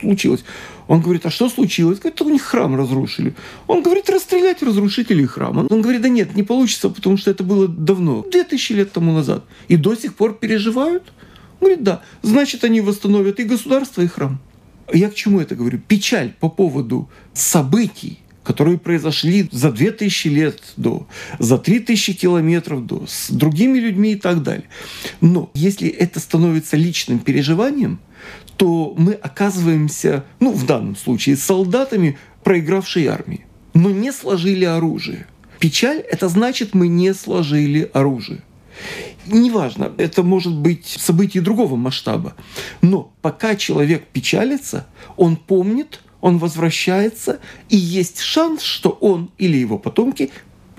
случилось. 0.00 0.44
Он 0.88 1.00
говорит, 1.00 1.24
а 1.24 1.30
что 1.30 1.48
случилось? 1.48 1.98
Говорит, 1.98 2.20
у 2.20 2.28
них 2.28 2.42
храм 2.42 2.76
разрушили. 2.76 3.34
Он 3.66 3.82
говорит, 3.82 4.10
расстрелять 4.10 4.62
разрушителей 4.62 5.24
храма. 5.24 5.66
Он 5.70 5.80
говорит, 5.80 6.02
да 6.02 6.08
нет, 6.08 6.34
не 6.34 6.42
получится, 6.42 6.90
потому 6.90 7.16
что 7.16 7.30
это 7.30 7.42
было 7.44 7.68
давно, 7.68 8.24
две 8.30 8.44
тысячи 8.44 8.72
лет 8.74 8.92
тому 8.92 9.12
назад. 9.12 9.44
И 9.68 9.76
до 9.76 9.94
сих 9.94 10.14
пор 10.14 10.34
переживают? 10.34 11.12
Он 11.60 11.68
говорит, 11.68 11.82
да. 11.82 12.02
Значит, 12.22 12.64
они 12.64 12.80
восстановят 12.80 13.40
и 13.40 13.44
государство, 13.44 14.02
и 14.02 14.06
храм. 14.08 14.40
Я 14.92 15.08
к 15.08 15.14
чему 15.14 15.40
это 15.40 15.54
говорю? 15.54 15.78
Печаль 15.78 16.34
по 16.40 16.50
поводу 16.50 17.08
событий, 17.32 18.18
которые 18.42 18.78
произошли 18.78 19.48
за 19.50 19.70
2000 19.70 20.28
лет 20.28 20.62
до, 20.76 21.06
за 21.38 21.58
3000 21.58 22.14
километров 22.14 22.86
до, 22.86 23.04
с 23.06 23.30
другими 23.30 23.78
людьми 23.78 24.12
и 24.12 24.16
так 24.16 24.42
далее. 24.42 24.66
Но 25.20 25.50
если 25.54 25.88
это 25.88 26.20
становится 26.20 26.76
личным 26.76 27.18
переживанием, 27.18 28.00
то 28.56 28.94
мы 28.96 29.14
оказываемся, 29.14 30.24
ну, 30.40 30.52
в 30.52 30.66
данном 30.66 30.96
случае, 30.96 31.36
солдатами 31.36 32.18
проигравшей 32.44 33.06
армии, 33.06 33.46
но 33.74 33.90
не 33.90 34.12
сложили 34.12 34.64
оружие. 34.64 35.26
Печаль– 35.58 35.98
это 36.10 36.28
значит, 36.28 36.74
мы 36.74 36.88
не 36.88 37.14
сложили 37.14 37.88
оружие. 37.92 38.42
Неважно, 39.26 39.92
это 39.96 40.22
может 40.22 40.52
быть 40.52 40.86
событие 40.86 41.42
другого 41.42 41.76
масштаба. 41.76 42.34
Но 42.80 43.12
пока 43.22 43.54
человек 43.54 44.04
печалится, 44.12 44.86
он 45.16 45.36
помнит, 45.36 46.00
он 46.22 46.38
возвращается, 46.38 47.40
и 47.68 47.76
есть 47.76 48.20
шанс, 48.20 48.62
что 48.62 48.90
он 49.00 49.30
или 49.36 49.58
его 49.58 49.78
потомки 49.78 50.30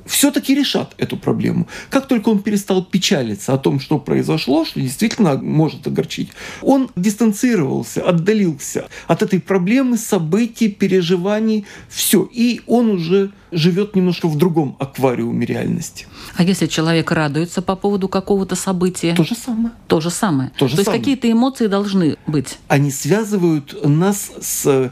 все-таки 0.06 0.56
решат 0.56 0.94
эту 0.98 1.18
проблему. 1.18 1.68
Как 1.90 2.08
только 2.08 2.30
он 2.30 2.40
перестал 2.40 2.84
печалиться 2.84 3.54
о 3.54 3.58
том, 3.58 3.80
что 3.80 4.00
произошло, 4.00 4.66
что 4.66 4.80
действительно 4.82 5.38
может 5.38 5.88
огорчить, 5.88 6.30
он 6.62 6.90
дистанцировался, 6.96 8.08
отдалился 8.08 8.88
от 9.08 9.24
этой 9.24 9.40
проблемы, 9.40 9.98
событий, 9.98 10.70
переживаний, 10.70 11.66
все. 11.90 12.28
И 12.32 12.62
он 12.68 12.90
уже 12.90 13.32
живет 13.52 13.96
немножко 13.96 14.28
в 14.28 14.38
другом 14.38 14.76
аквариуме 14.80 15.46
реальности. 15.46 16.08
А 16.36 16.44
если 16.44 16.68
человек 16.68 17.12
радуется 17.12 17.62
по 17.62 17.76
поводу 17.76 18.08
какого-то 18.08 18.56
события? 18.56 19.14
То 19.16 19.24
же 19.24 19.36
самое. 19.36 19.72
То 19.88 20.02
же 20.02 20.10
самое. 20.10 20.52
То, 20.58 20.68
же 20.68 20.76
То 20.76 20.84
самое. 20.84 21.00
есть 21.00 21.04
какие-то 21.04 21.32
эмоции 21.32 21.68
должны 21.68 22.18
быть? 22.28 22.58
Они 22.68 22.92
связывают 22.92 23.78
нас 23.88 24.32
с 24.42 24.92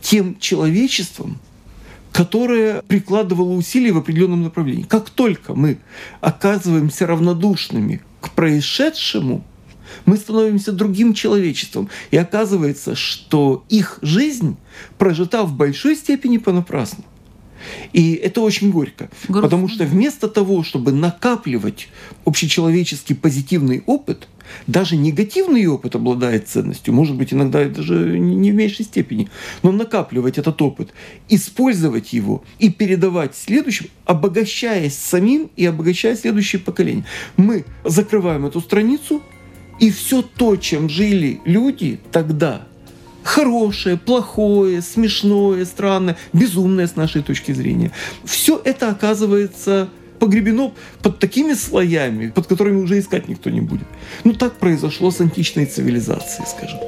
тем 0.00 0.38
человечеством, 0.38 1.38
которое 2.12 2.82
прикладывало 2.82 3.52
усилия 3.52 3.92
в 3.92 3.98
определенном 3.98 4.42
направлении. 4.42 4.82
Как 4.82 5.10
только 5.10 5.54
мы 5.54 5.78
оказываемся 6.20 7.06
равнодушными 7.06 8.02
к 8.20 8.30
происшедшему, 8.30 9.44
мы 10.04 10.16
становимся 10.16 10.72
другим 10.72 11.14
человечеством. 11.14 11.88
И 12.10 12.16
оказывается, 12.16 12.94
что 12.94 13.64
их 13.68 13.98
жизнь 14.02 14.56
прожита 14.98 15.42
в 15.44 15.54
большой 15.54 15.96
степени 15.96 16.38
понапрасну. 16.38 17.04
И 17.92 18.14
это 18.14 18.40
очень 18.40 18.70
горько. 18.70 19.10
Грустно. 19.28 19.42
Потому 19.42 19.68
что 19.68 19.84
вместо 19.84 20.28
того, 20.28 20.62
чтобы 20.62 20.92
накапливать 20.92 21.88
общечеловеческий 22.24 23.14
позитивный 23.14 23.82
опыт, 23.86 24.28
даже 24.66 24.96
негативный 24.96 25.66
опыт 25.66 25.94
обладает 25.94 26.48
ценностью, 26.48 26.92
может 26.94 27.16
быть, 27.16 27.32
иногда 27.32 27.64
даже 27.64 28.18
не 28.18 28.50
в 28.50 28.54
меньшей 28.54 28.84
степени, 28.84 29.28
но 29.62 29.72
накапливать 29.72 30.38
этот 30.38 30.60
опыт, 30.62 30.90
использовать 31.28 32.12
его 32.12 32.42
и 32.58 32.70
передавать 32.70 33.36
следующим, 33.36 33.86
обогащаясь 34.04 34.96
самим 34.96 35.50
и 35.56 35.64
обогащая 35.64 36.16
следующее 36.16 36.60
поколение. 36.60 37.04
Мы 37.36 37.64
закрываем 37.84 38.46
эту 38.46 38.60
страницу, 38.60 39.22
и 39.78 39.90
все 39.90 40.22
то, 40.22 40.56
чем 40.56 40.88
жили 40.88 41.40
люди 41.44 42.00
тогда, 42.12 42.66
хорошее, 43.22 43.96
плохое, 43.96 44.82
смешное, 44.82 45.64
странное, 45.64 46.16
безумное 46.32 46.86
с 46.86 46.96
нашей 46.96 47.22
точки 47.22 47.52
зрения, 47.52 47.90
все 48.24 48.60
это 48.64 48.90
оказывается 48.90 49.88
погребено 50.18 50.72
под 51.02 51.18
такими 51.18 51.54
слоями, 51.54 52.28
под 52.28 52.46
которыми 52.46 52.80
уже 52.82 52.98
искать 52.98 53.28
никто 53.28 53.50
не 53.50 53.60
будет. 53.60 53.86
Ну 54.24 54.34
так 54.34 54.58
произошло 54.58 55.10
с 55.10 55.20
античной 55.20 55.66
цивилизацией, 55.66 56.46
скажем. 56.46 56.78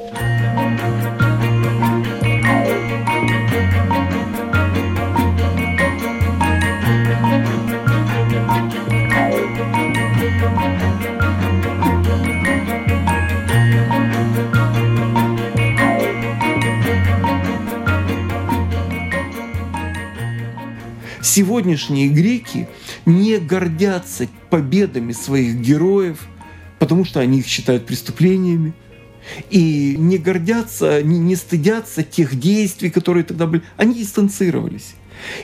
Сегодняшние 21.33 22.09
греки 22.09 22.67
не 23.07 23.39
гордятся 23.39 24.27
победами 24.51 25.13
своих 25.13 25.55
героев, 25.55 26.27
потому 26.77 27.05
что 27.05 27.21
они 27.21 27.39
их 27.39 27.47
считают 27.47 27.87
преступлениями, 27.87 28.75
и 29.49 29.95
не 29.97 30.19
гордятся, 30.19 31.01
не, 31.01 31.17
не 31.17 31.35
стыдятся 31.35 32.03
тех 32.03 32.39
действий, 32.39 32.91
которые 32.91 33.23
тогда 33.23 33.47
были. 33.47 33.63
Они 33.77 33.95
дистанцировались. 33.95 34.93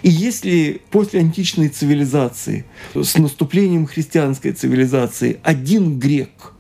И 0.04 0.10
если 0.10 0.80
после 0.92 1.22
античной 1.22 1.70
цивилизации, 1.70 2.66
с 2.94 3.18
наступлением 3.18 3.88
христианской 3.88 4.52
цивилизации, 4.52 5.40
один 5.42 5.98
грек 5.98 6.54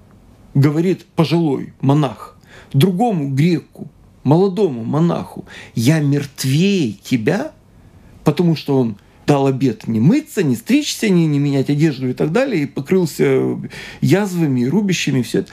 говорит 0.55 1.05
пожилой 1.05 1.73
монах 1.81 2.35
другому 2.73 3.29
греку, 3.29 3.91
молодому 4.23 4.83
монаху, 4.83 5.45
я 5.75 5.99
мертвее 5.99 6.93
тебя, 6.93 7.51
потому 8.23 8.55
что 8.55 8.75
он 8.75 8.97
дал 9.29 9.45
обед 9.45 9.87
не 9.87 9.99
мыться, 9.99 10.41
не 10.41 10.55
стричься, 10.55 11.07
не, 11.07 11.27
не 11.27 11.37
менять 11.37 11.69
одежду 11.69 12.09
и 12.09 12.13
так 12.13 12.31
далее, 12.31 12.63
и 12.63 12.65
покрылся 12.65 13.59
язвами, 14.01 14.65
рубящими, 14.65 15.21
все 15.21 15.41
это, 15.41 15.51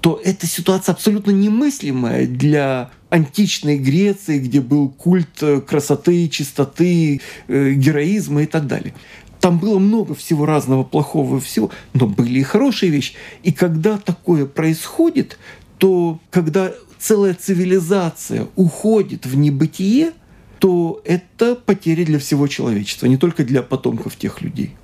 то 0.00 0.18
эта 0.24 0.46
ситуация 0.46 0.94
абсолютно 0.94 1.32
немыслимая 1.32 2.26
для 2.26 2.90
античной 3.10 3.76
Греции, 3.76 4.38
где 4.38 4.62
был 4.62 4.88
культ 4.88 5.42
красоты, 5.66 6.28
чистоты, 6.28 7.20
э, 7.48 7.72
героизма 7.72 8.44
и 8.44 8.46
так 8.46 8.66
далее. 8.66 8.94
Там 9.40 9.58
было 9.58 9.78
много 9.78 10.14
всего 10.14 10.46
разного 10.46 10.82
плохого 10.82 11.38
всего, 11.38 11.70
но 11.92 12.06
были 12.06 12.38
и 12.38 12.42
хорошие 12.42 12.90
вещи. 12.90 13.12
И 13.42 13.52
когда 13.52 13.98
такое 13.98 14.46
происходит, 14.46 15.38
то 15.76 16.18
когда 16.30 16.72
целая 16.98 17.34
цивилизация 17.34 18.46
уходит 18.56 19.26
в 19.26 19.36
небытие, 19.36 20.12
то 20.58 21.00
это 21.04 21.54
потеря 21.54 22.04
для 22.04 22.18
всего 22.18 22.46
человечества, 22.46 23.06
не 23.06 23.16
только 23.16 23.44
для 23.44 23.62
потомков 23.62 24.16
тех 24.16 24.42
людей. 24.42 24.74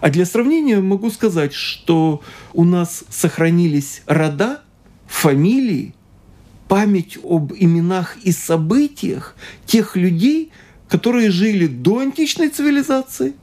А 0.00 0.10
для 0.10 0.26
сравнения 0.26 0.80
могу 0.80 1.10
сказать, 1.10 1.52
что 1.52 2.22
у 2.52 2.64
нас 2.64 3.04
сохранились 3.08 4.02
рода, 4.06 4.62
фамилии, 5.06 5.94
память 6.68 7.18
об 7.22 7.52
именах 7.52 8.16
и 8.22 8.32
событиях 8.32 9.36
тех 9.66 9.96
людей, 9.96 10.50
которые 10.88 11.30
жили 11.30 11.66
до 11.66 11.98
античной 12.00 12.48
цивилизации. 12.48 13.34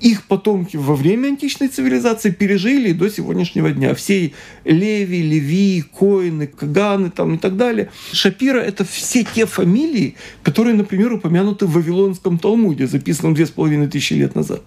Их 0.00 0.24
потомки 0.24 0.76
во 0.76 0.94
время 0.94 1.28
античной 1.28 1.68
цивилизации 1.68 2.30
пережили 2.30 2.92
до 2.92 3.10
сегодняшнего 3.10 3.70
дня. 3.70 3.94
Все 3.94 4.32
Леви, 4.64 5.22
Леви, 5.22 5.82
Коины, 5.82 6.46
Каганы 6.46 7.10
там, 7.10 7.34
и 7.34 7.38
так 7.38 7.56
далее. 7.56 7.90
Шапира— 8.12 8.58
это 8.60 8.84
все 8.84 9.24
те 9.24 9.44
фамилии, 9.46 10.14
которые, 10.42 10.74
например, 10.74 11.12
упомянуты 11.12 11.66
в 11.66 11.72
Вавилонском 11.72 12.38
Талмуде, 12.38 12.86
записанном 12.86 13.34
две 13.34 13.46
с 13.46 13.50
половиной 13.50 13.88
тысячи 13.88 14.14
лет 14.14 14.34
назад. 14.34 14.62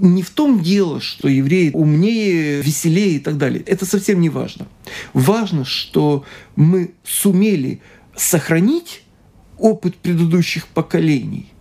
Не 0.00 0.22
в 0.22 0.30
том 0.30 0.60
дело, 0.60 1.00
что 1.00 1.28
евреи 1.28 1.70
умнее, 1.72 2.60
веселее 2.60 3.16
и 3.16 3.18
так 3.20 3.38
далее. 3.38 3.62
Это 3.64 3.86
совсем 3.86 4.20
не 4.20 4.28
важно. 4.28 4.66
Важно, 5.14 5.64
что 5.64 6.24
мы 6.56 6.90
сумели 7.04 7.80
сохранить 8.16 9.02
опыт 9.56 9.94
предыдущих 9.96 10.66
поколений 10.66 11.53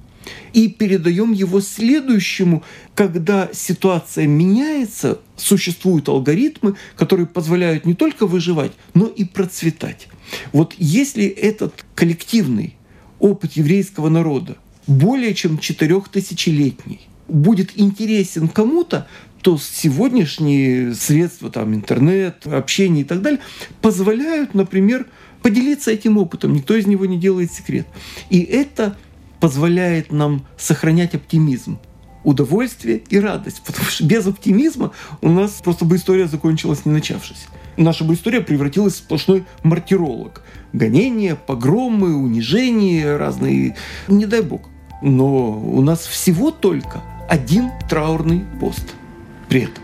и 0.53 0.67
передаем 0.67 1.31
его 1.31 1.62
следующему, 1.62 2.63
когда 2.95 3.49
ситуация 3.53 4.27
меняется, 4.27 5.19
существуют 5.36 6.09
алгоритмы, 6.09 6.75
которые 6.95 7.25
позволяют 7.25 7.86
не 7.86 7.93
только 7.93 8.25
выживать, 8.25 8.71
но 8.93 9.07
и 9.07 9.23
процветать. 9.23 10.07
Вот 10.51 10.73
если 10.77 11.25
этот 11.25 11.86
коллективный 11.95 12.75
опыт 13.19 13.53
еврейского 13.53 14.09
народа 14.09 14.57
более 14.88 15.33
чем 15.33 15.57
четырехтысячелетний 15.57 17.07
будет 17.27 17.71
интересен 17.79 18.47
кому-то, 18.47 19.07
то 19.41 19.57
сегодняшние 19.57 20.93
средства, 20.93 21.49
там, 21.49 21.73
интернет, 21.73 22.47
общение 22.47 23.01
и 23.03 23.05
так 23.05 23.21
далее, 23.21 23.39
позволяют, 23.81 24.53
например, 24.53 25.05
поделиться 25.41 25.91
этим 25.91 26.17
опытом. 26.17 26.53
Никто 26.53 26.75
из 26.75 26.88
него 26.88 27.05
не 27.05 27.19
делает 27.19 27.51
секрет. 27.51 27.86
И 28.29 28.39
это 28.39 28.97
позволяет 29.43 30.13
нам 30.13 30.45
сохранять 30.56 31.15
оптимизм, 31.15 31.77
удовольствие 32.23 33.03
и 33.10 33.19
радость. 33.19 33.62
Потому 33.65 33.89
что 33.89 34.06
без 34.06 34.25
оптимизма 34.25 34.93
у 35.19 35.27
нас 35.27 35.60
просто 35.62 35.84
бы 35.84 35.97
история 35.97 36.27
закончилась 36.27 36.86
не 36.86 36.93
начавшись. 36.93 37.47
Наша 37.75 38.06
бы 38.06 38.13
история 38.13 38.39
превратилась 38.39 38.93
в 38.93 38.97
сплошной 38.99 39.43
мартиролог. 39.63 40.43
Гонения, 40.71 41.36
погромы, 41.36 42.15
унижения 42.15 43.17
разные. 43.17 43.75
Не 44.08 44.25
дай 44.27 44.41
бог. 44.41 44.62
Но 45.01 45.60
у 45.60 45.82
нас 45.82 46.08
всего 46.08 46.49
только 46.49 47.01
один 47.27 47.69
траурный 47.89 48.45
пост 48.62 48.95
при 49.49 49.63
этом. 49.63 49.84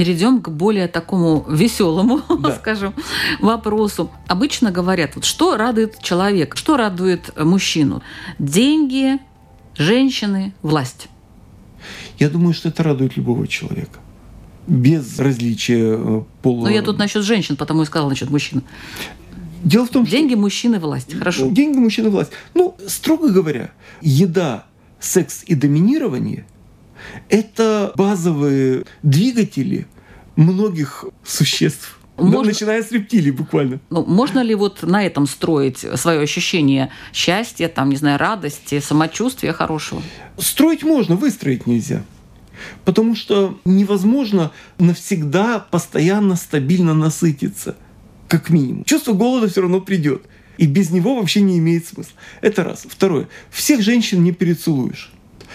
Перейдем 0.00 0.40
к 0.40 0.48
более 0.48 0.88
такому 0.88 1.44
веселому, 1.46 2.22
Да. 2.40 2.56
скажем, 2.56 2.94
вопросу. 3.38 4.10
Обычно 4.28 4.70
говорят, 4.70 5.14
вот 5.14 5.26
что 5.26 5.58
радует 5.58 6.00
человека, 6.02 6.56
что 6.56 6.78
радует 6.78 7.38
мужчину? 7.38 8.00
Деньги, 8.38 9.18
женщины, 9.76 10.54
власть. 10.62 11.08
Я 12.18 12.30
думаю, 12.30 12.54
что 12.54 12.70
это 12.70 12.82
радует 12.82 13.18
любого 13.18 13.46
человека. 13.46 13.98
Без 14.66 15.18
различия 15.18 15.96
э, 15.98 16.22
пола. 16.40 16.62
Но 16.64 16.70
я 16.70 16.80
тут 16.80 16.96
насчет 16.96 17.22
женщин, 17.22 17.56
потому 17.56 17.82
и 17.82 17.84
сказала 17.84 18.08
насчет 18.08 18.30
мужчин. 18.30 18.62
Дело 19.62 19.84
в 19.84 19.90
том, 19.90 20.06
что 20.06 20.16
Деньги, 20.16 20.34
мужчины, 20.34 20.78
власть. 20.78 21.12
Хорошо. 21.14 21.50
деньги, 21.50 21.76
мужчина, 21.76 22.08
власть. 22.08 22.30
Ну, 22.54 22.74
строго 22.86 23.28
говоря, 23.28 23.70
еда, 24.00 24.64
секс 24.98 25.42
и 25.44 25.54
доминирование– 25.54 26.46
это 27.28 27.92
базовые 27.96 28.84
двигатели 29.02 29.86
многих 30.36 31.04
существ. 31.24 31.98
Да, 32.16 32.24
Можно- 32.24 32.52
начиная 32.52 32.82
с 32.82 32.92
рептилий 32.92 33.30
буквально. 33.30 33.80
Ну, 33.88 34.04
можно 34.04 34.40
ли 34.40 34.54
вот 34.54 34.82
на 34.82 35.04
этом 35.06 35.26
строить 35.26 35.86
свое 35.94 36.20
ощущение 36.20 36.90
счастья, 37.14 37.68
там, 37.68 37.88
не 37.88 37.96
знаю, 37.96 38.18
радости, 38.18 38.80
самочувствия 38.80 39.52
хорошего? 39.54 40.02
Строить 40.38 40.82
можно, 40.82 41.16
выстроить 41.16 41.66
нельзя. 41.66 42.04
Потому 42.84 43.16
что 43.16 43.58
невозможно 43.64 44.50
навсегда 44.78 45.60
постоянно 45.60 46.36
стабильно 46.36 46.92
насытиться, 46.92 47.76
как 48.28 48.50
минимум. 48.50 48.84
Чувство 48.84 49.14
голода 49.14 49.48
все 49.48 49.62
равно 49.62 49.80
придет. 49.80 50.22
И 50.58 50.66
без 50.66 50.90
него 50.90 51.16
вообще 51.16 51.40
не 51.40 51.56
имеет 51.56 51.86
смысла. 51.86 52.12
Это 52.42 52.64
раз. 52.64 52.84
Второе. 52.86 53.28
Всех 53.50 53.80
женщин 53.80 54.22
не 54.22 54.32
перецелуешь. 54.32 55.10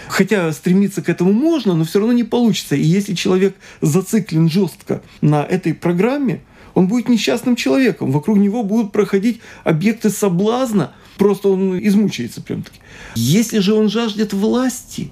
Хотя 0.08 0.52
стремиться 0.52 1.02
к 1.02 1.08
этому 1.08 1.32
можно, 1.32 1.74
но 1.74 1.84
все 1.84 1.98
равно 1.98 2.12
не 2.12 2.24
получится. 2.24 2.76
И 2.76 2.82
если 2.82 3.14
человек 3.14 3.56
зациклен 3.80 4.48
жестко 4.48 5.02
на 5.20 5.42
этой 5.42 5.74
программе, 5.74 6.42
он 6.74 6.88
будет 6.88 7.08
несчастным 7.08 7.56
человеком. 7.56 8.12
Вокруг 8.12 8.36
него 8.36 8.62
будут 8.62 8.92
проходить 8.92 9.40
объекты 9.64 10.10
соблазна. 10.10 10.92
Просто 11.16 11.48
он 11.48 11.78
измучается 11.78 12.42
прям 12.42 12.62
таки. 12.62 12.78
Если 13.14 13.60
же 13.60 13.74
он 13.74 13.88
жаждет 13.88 14.34
власти, 14.34 15.10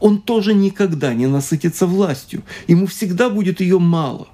он 0.00 0.20
тоже 0.20 0.54
никогда 0.54 1.14
не 1.14 1.26
насытится 1.26 1.86
властью. 1.86 2.42
Ему 2.66 2.86
всегда 2.86 3.30
будет 3.30 3.60
ее 3.60 3.78
мало. 3.78 4.28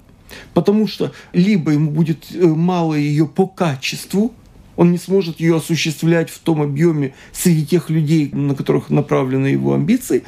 Потому 0.53 0.87
что 0.87 1.13
либо 1.33 1.71
ему 1.71 1.91
будет 1.91 2.25
э, 2.33 2.45
мало 2.45 2.95
ее 2.95 3.27
по 3.27 3.47
качеству, 3.47 4.33
он 4.75 4.91
не 4.91 4.97
сможет 4.97 5.39
ее 5.39 5.57
осуществлять 5.57 6.29
в 6.29 6.39
том 6.39 6.61
объеме 6.61 7.13
среди 7.31 7.65
тех 7.65 7.89
людей, 7.89 8.29
на 8.31 8.55
которых 8.55 8.89
направлены 8.89 9.47
его 9.47 9.73
амбиции, 9.73 10.23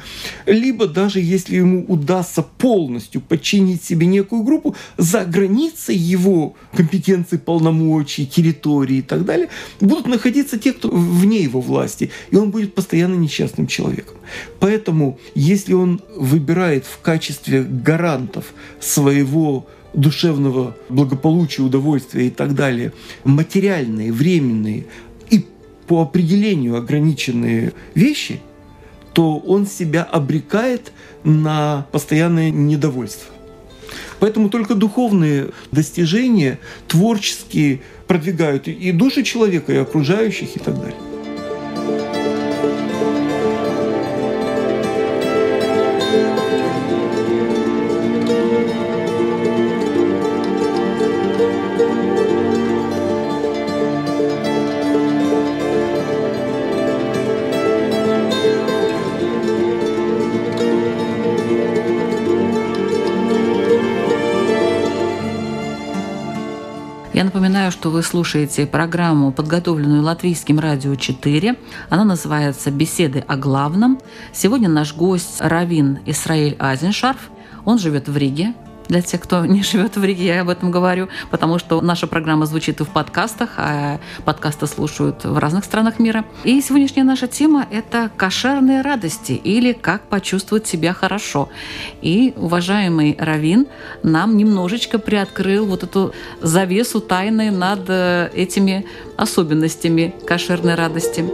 либо 0.46 0.86
даже 0.86 1.20
если 1.20 1.56
ему 1.56 1.84
удастся 1.86 2.42
полностью 2.42 3.20
подчинить 3.20 3.82
себе 3.82 4.06
некую 4.06 4.42
группу, 4.42 4.74
за 4.96 5.24
границей 5.24 5.96
его 5.96 6.54
компетенции, 6.72 7.36
полномочий, 7.36 8.26
территории 8.26 8.98
и 8.98 9.02
так 9.02 9.24
далее, 9.24 9.48
будут 9.80 10.06
находиться 10.06 10.58
те, 10.58 10.72
кто 10.72 10.88
вне 10.88 11.42
его 11.42 11.60
власти, 11.60 12.10
и 12.30 12.36
он 12.36 12.50
будет 12.50 12.74
постоянно 12.74 13.14
несчастным 13.14 13.66
человеком. 13.66 14.16
Поэтому, 14.60 15.18
если 15.34 15.74
он 15.74 16.00
выбирает 16.16 16.84
в 16.86 17.00
качестве 17.00 17.62
гарантов 17.62 18.46
своего 18.80 19.66
душевного 19.94 20.76
благополучия, 20.88 21.62
удовольствия 21.62 22.26
и 22.26 22.30
так 22.30 22.54
далее, 22.54 22.92
материальные, 23.24 24.12
временные 24.12 24.86
и 25.30 25.46
по 25.86 26.02
определению 26.02 26.76
ограниченные 26.76 27.72
вещи, 27.94 28.40
то 29.12 29.38
он 29.38 29.66
себя 29.66 30.02
обрекает 30.02 30.92
на 31.22 31.86
постоянное 31.92 32.50
недовольство. 32.50 33.32
Поэтому 34.18 34.48
только 34.48 34.74
духовные 34.74 35.50
достижения, 35.70 36.58
творческие, 36.88 37.82
продвигают 38.06 38.68
и 38.68 38.92
души 38.92 39.22
человека, 39.22 39.72
и 39.72 39.76
окружающих, 39.76 40.56
и 40.56 40.58
так 40.58 40.74
далее. 40.76 41.13
Я 67.14 67.22
напоминаю, 67.22 67.70
что 67.70 67.90
вы 67.90 68.02
слушаете 68.02 68.66
программу, 68.66 69.30
подготовленную 69.30 70.02
Латвийским 70.02 70.58
радио 70.58 70.96
4. 70.96 71.56
Она 71.88 72.04
называется 72.04 72.72
«Беседы 72.72 73.20
о 73.20 73.36
главном». 73.36 74.00
Сегодня 74.32 74.68
наш 74.68 74.92
гость 74.96 75.36
Равин 75.38 76.00
Исраиль 76.06 76.56
Азеншарф. 76.58 77.30
Он 77.64 77.78
живет 77.78 78.08
в 78.08 78.16
Риге. 78.16 78.54
Для 78.88 79.00
тех, 79.00 79.20
кто 79.20 79.46
не 79.46 79.62
живет 79.62 79.96
в 79.96 80.04
Риге, 80.04 80.26
я 80.26 80.40
об 80.42 80.48
этом 80.48 80.70
говорю, 80.70 81.08
потому 81.30 81.58
что 81.58 81.80
наша 81.80 82.06
программа 82.06 82.46
звучит 82.46 82.80
и 82.80 82.84
в 82.84 82.88
подкастах, 82.88 83.50
а 83.56 83.98
подкасты 84.24 84.66
слушают 84.66 85.24
в 85.24 85.38
разных 85.38 85.64
странах 85.64 85.98
мира. 85.98 86.24
И 86.44 86.60
сегодняшняя 86.60 87.04
наша 87.04 87.26
тема– 87.26 87.66
это 87.70 88.10
кошерные 88.16 88.82
радости 88.82 89.32
или 89.32 89.72
как 89.72 90.02
почувствовать 90.02 90.66
себя 90.66 90.92
хорошо. 90.92 91.48
И 92.02 92.34
уважаемый 92.36 93.16
Равин 93.18 93.66
нам 94.02 94.36
немножечко 94.36 94.98
приоткрыл 94.98 95.66
вот 95.66 95.82
эту 95.82 96.12
завесу 96.42 97.00
тайны 97.00 97.50
над 97.50 97.84
э, 97.88 98.30
этими 98.34 98.86
особенностями 99.16 100.14
кошерной 100.26 100.74
радости. 100.74 101.24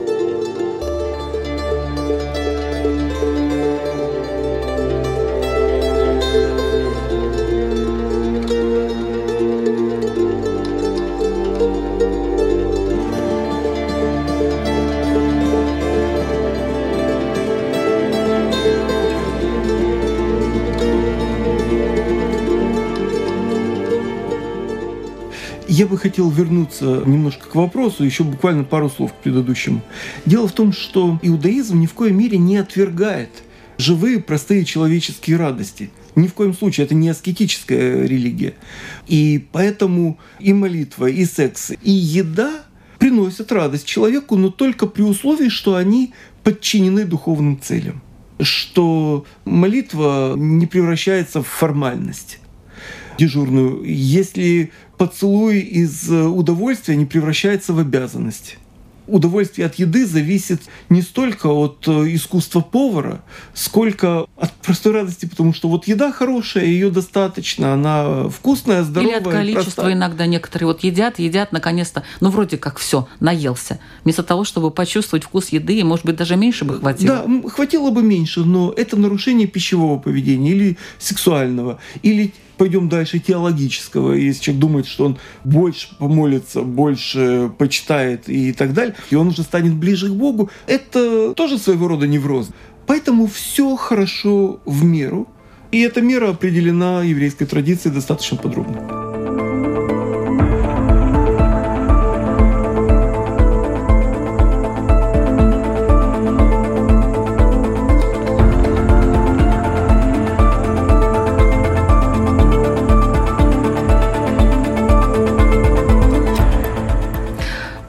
Хотел 26.01 26.31
вернуться 26.31 27.03
немножко 27.07 27.49
к 27.49 27.55
вопросу, 27.55 28.05
еще 28.05 28.25
буквально 28.25 28.65
пару 28.65 28.89
слов 28.89 29.13
к 29.13 29.17
предыдущему. 29.17 29.83
Дело 30.27 30.49
в 30.49 30.53
том, 30.53 30.73
что 30.73 31.19
иудаизм 31.23 31.81
ни 31.81 31.87
в 31.87 31.95
коей 31.95 32.13
мере 32.13 32.39
не 32.39 32.57
отвергает 32.57 33.31
живые, 33.79 34.21
простые 34.21 34.65
человеческие 34.65 35.37
радости. 35.37 35.91
Ни 36.17 36.27
в 36.27 36.35
коем 36.35 36.55
случае 36.55 36.87
это 36.87 36.95
не 36.95 37.09
аскетическая 37.09 38.07
религия. 38.07 38.55
И 39.07 39.47
поэтому 39.53 40.19
и 40.39 40.53
молитва, 40.53 41.07
и 41.07 41.25
секс, 41.25 41.71
и 41.71 41.91
еда 41.91 42.63
приносят 42.99 43.53
радость 43.53 43.87
человеку, 43.87 44.37
но 44.37 44.51
только 44.51 44.87
при 44.87 45.03
условии, 45.03 45.49
что 45.49 45.77
они 45.77 46.13
подчинены 46.43 47.05
духовным 47.05 47.61
целям. 47.61 48.03
Что 48.41 49.25
молитва 49.45 50.35
не 50.37 50.67
превращается 50.67 51.43
в 51.43 51.47
формальность 51.47 52.40
дежурную, 53.21 53.83
если 53.85 54.73
поцелуй 54.97 55.61
из 55.61 56.11
э, 56.11 56.25
удовольствия 56.25 56.97
не 56.97 57.05
превращается 57.05 57.75
в 57.75 57.79
обязанность. 57.79 58.57
Удовольствие 59.07 59.67
от 59.67 59.75
еды 59.75 60.07
зависит 60.07 60.63
не 60.89 61.03
столько 61.03 61.49
от 61.49 61.87
э, 61.87 62.15
искусства 62.15 62.61
повара, 62.61 63.23
сколько 63.53 64.27
от 64.37 64.53
простой 64.63 64.93
радости, 64.93 65.27
потому 65.27 65.53
что 65.53 65.69
вот 65.69 65.87
еда 65.89 66.13
хорошая, 66.13 66.65
ее 66.65 66.91
достаточно, 66.91 67.75
она 67.75 68.29
вкусная, 68.29 68.85
здоровая, 68.85 69.19
Или 69.19 69.27
от 69.27 69.33
количества 69.33 69.83
простая. 69.83 69.93
иногда 69.95 70.27
некоторые 70.27 70.69
вот 70.69 70.83
едят, 70.85 71.19
едят, 71.19 71.53
наконец-то, 71.53 72.05
ну 72.21 72.31
вроде 72.31 72.57
как 72.57 72.79
все, 72.79 73.07
наелся. 73.19 73.81
Вместо 74.05 74.23
того, 74.23 74.45
чтобы 74.45 74.71
почувствовать 74.71 75.25
вкус 75.25 75.49
еды, 75.49 75.75
и, 75.75 75.83
может 75.83 76.07
быть, 76.07 76.17
даже 76.17 76.37
меньше 76.37 76.65
бы 76.65 76.79
хватило. 76.79 77.25
Да, 77.27 77.49
хватило 77.51 77.91
бы 77.91 78.03
меньше, 78.03 78.41
но 78.45 78.73
это 78.75 78.97
нарушение 78.97 79.47
пищевого 79.47 79.99
поведения 79.99 80.53
или 80.53 80.79
сексуального, 80.99 81.81
или 82.03 82.33
пойдем 82.61 82.91
дальше 82.91 83.19
теологического, 83.21 84.13
если 84.13 84.43
человек 84.43 84.61
думает, 84.61 84.87
что 84.87 85.07
он 85.07 85.19
больше 85.45 85.97
помолится, 85.97 86.61
больше 86.61 87.51
почитает 87.57 88.29
и 88.29 88.53
так 88.53 88.75
далее, 88.75 88.95
и 89.09 89.15
он 89.15 89.29
уже 89.29 89.45
станет 89.45 89.75
ближе 89.75 90.09
к 90.09 90.13
Богу, 90.13 90.51
это 90.67 91.33
тоже 91.33 91.57
своего 91.57 91.89
рода 91.89 92.07
невроз. 92.07 92.51
Поэтому 92.87 93.29
все 93.29 93.77
хорошо 93.77 94.61
в 94.67 94.85
меру, 94.85 95.27
и 95.73 95.81
эта 95.81 96.03
мера 96.03 96.29
определена 96.29 97.03
еврейской 97.03 97.47
традицией 97.47 97.95
достаточно 97.95 98.37
подробно. 98.37 99.10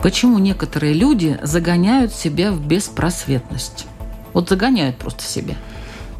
Почему 0.01 0.39
некоторые 0.39 0.93
люди 0.93 1.37
загоняют 1.43 2.11
себя 2.11 2.51
в 2.51 2.65
беспросветность? 2.65 3.85
Вот 4.33 4.49
загоняют 4.49 4.97
просто 4.97 5.23
себя. 5.23 5.55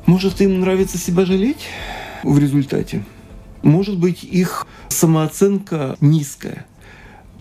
Может, 0.06 0.40
им 0.40 0.60
нравится 0.60 1.00
себя 1.00 1.26
жалеть 1.26 1.66
в 2.22 2.38
результате? 2.38 3.04
Может 3.64 3.98
быть, 3.98 4.24
их 4.24 4.68
самооценка 4.90 5.98
низкая. 6.00 6.68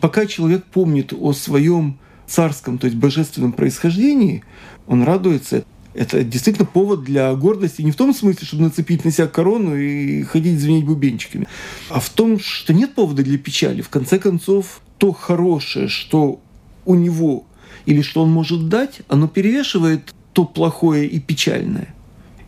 Пока 0.01 0.25
человек 0.25 0.65
помнит 0.65 1.13
о 1.13 1.35
своем 1.35 1.99
царском, 2.27 2.79
то 2.79 2.87
есть 2.87 2.97
божественном 2.97 3.53
происхождении, 3.53 4.43
он 4.87 5.03
радуется. 5.03 5.65
Это 5.93 6.25
действительно 6.25 6.65
повод 6.65 7.05
для 7.05 7.35
гордости 7.35 7.83
не 7.83 7.91
в 7.91 7.97
том 7.97 8.15
смысле, 8.15 8.47
чтобы 8.47 8.63
нацепить 8.63 9.05
на 9.05 9.11
себя 9.11 9.27
корону 9.27 9.77
и 9.77 10.23
ходить 10.23 10.59
звенеть 10.59 10.87
бубенчиками, 10.87 11.49
а 11.91 12.01
в 12.01 12.09
том, 12.09 12.39
что 12.39 12.73
нет 12.73 12.95
повода 12.95 13.23
для 13.23 13.37
печали. 13.37 13.83
В 13.83 13.91
конце 13.91 14.19
концов, 14.19 14.81
то 15.01 15.13
хорошее, 15.13 15.89
что 15.89 16.41
у 16.85 16.95
него 16.95 17.47
или 17.87 18.03
что 18.03 18.23
он 18.23 18.31
может 18.31 18.69
дать, 18.69 19.01
оно 19.09 19.29
перевешивает 19.29 20.15
то 20.35 20.45
плохое 20.45 21.09
и 21.09 21.19
печальное. 21.19 21.95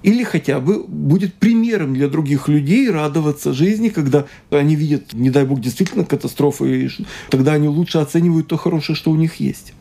Или 0.03 0.23
хотя 0.23 0.61
бы 0.61 0.85
будет 0.85 1.33
примером 1.35 1.95
для 1.95 2.09
других 2.09 2.49
людей 2.49 2.91
радоваться 2.91 3.55
жизни, 3.55 3.89
когда 3.89 4.27
они 4.51 4.77
видят, 4.77 5.15
не 5.15 5.31
дай 5.31 5.47
бог, 5.47 5.61
действительно 5.61 6.05
катастрофы, 6.05 6.87
и 6.87 6.91
тогда 7.31 7.55
они 7.55 7.69
лучше 7.69 7.99
оценивают 7.99 8.49
то 8.49 8.59
хорошее, 8.59 8.97
что 8.97 9.11
у 9.11 9.17
них 9.17 9.37
есть. 9.37 9.73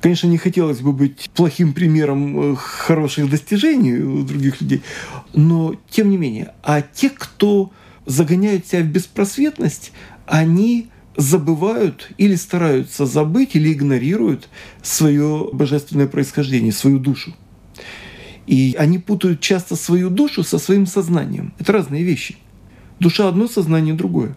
Конечно, 0.00 0.26
не 0.26 0.38
хотелось 0.38 0.80
бы 0.80 0.92
быть 0.92 1.30
плохим 1.32 1.72
примером 1.72 2.54
э, 2.54 2.56
хороших 2.56 3.30
достижений 3.30 3.98
у 4.02 4.24
других 4.24 4.60
людей, 4.60 4.82
но 5.34 5.76
тем 5.88 6.10
не 6.10 6.16
менее. 6.16 6.54
А 6.64 6.82
те, 6.82 7.10
кто 7.10 7.70
загоняют 8.04 8.66
себя 8.66 8.80
в 8.82 8.86
беспросветность, 8.86 9.92
они 10.26 10.88
забывают 11.16 12.10
или 12.18 12.34
стараются 12.34 13.06
забыть, 13.06 13.54
или 13.54 13.72
игнорируют 13.72 14.48
свое 14.82 15.48
божественное 15.52 16.06
происхождение, 16.06 16.72
свою 16.72 16.98
душу. 16.98 17.34
И 18.46 18.74
они 18.78 18.98
путают 18.98 19.40
часто 19.40 19.76
свою 19.76 20.10
душу 20.10 20.42
со 20.42 20.58
своим 20.58 20.86
сознанием. 20.86 21.54
Это 21.58 21.72
разные 21.72 22.02
вещи. 22.02 22.36
Душа 22.98 23.28
одно, 23.28 23.46
сознание 23.46 23.94
другое. 23.94 24.36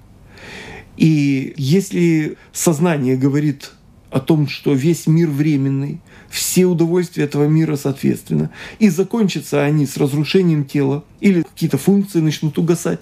И 0.97 1.53
если 1.57 2.37
сознание 2.53 3.17
говорит 3.17 3.71
о 4.11 4.19
том, 4.19 4.47
что 4.47 4.73
весь 4.73 5.07
мир 5.07 5.29
временный, 5.29 5.99
все 6.29 6.65
удовольствия 6.65 7.25
этого 7.25 7.47
мира 7.47 7.75
соответственно, 7.75 8.49
и 8.79 8.89
закончатся 8.89 9.63
они 9.63 9.85
с 9.85 9.97
разрушением 9.97 10.65
тела, 10.65 11.03
или 11.19 11.41
какие-то 11.41 11.77
функции 11.77 12.19
начнут 12.21 12.57
угасать, 12.57 12.99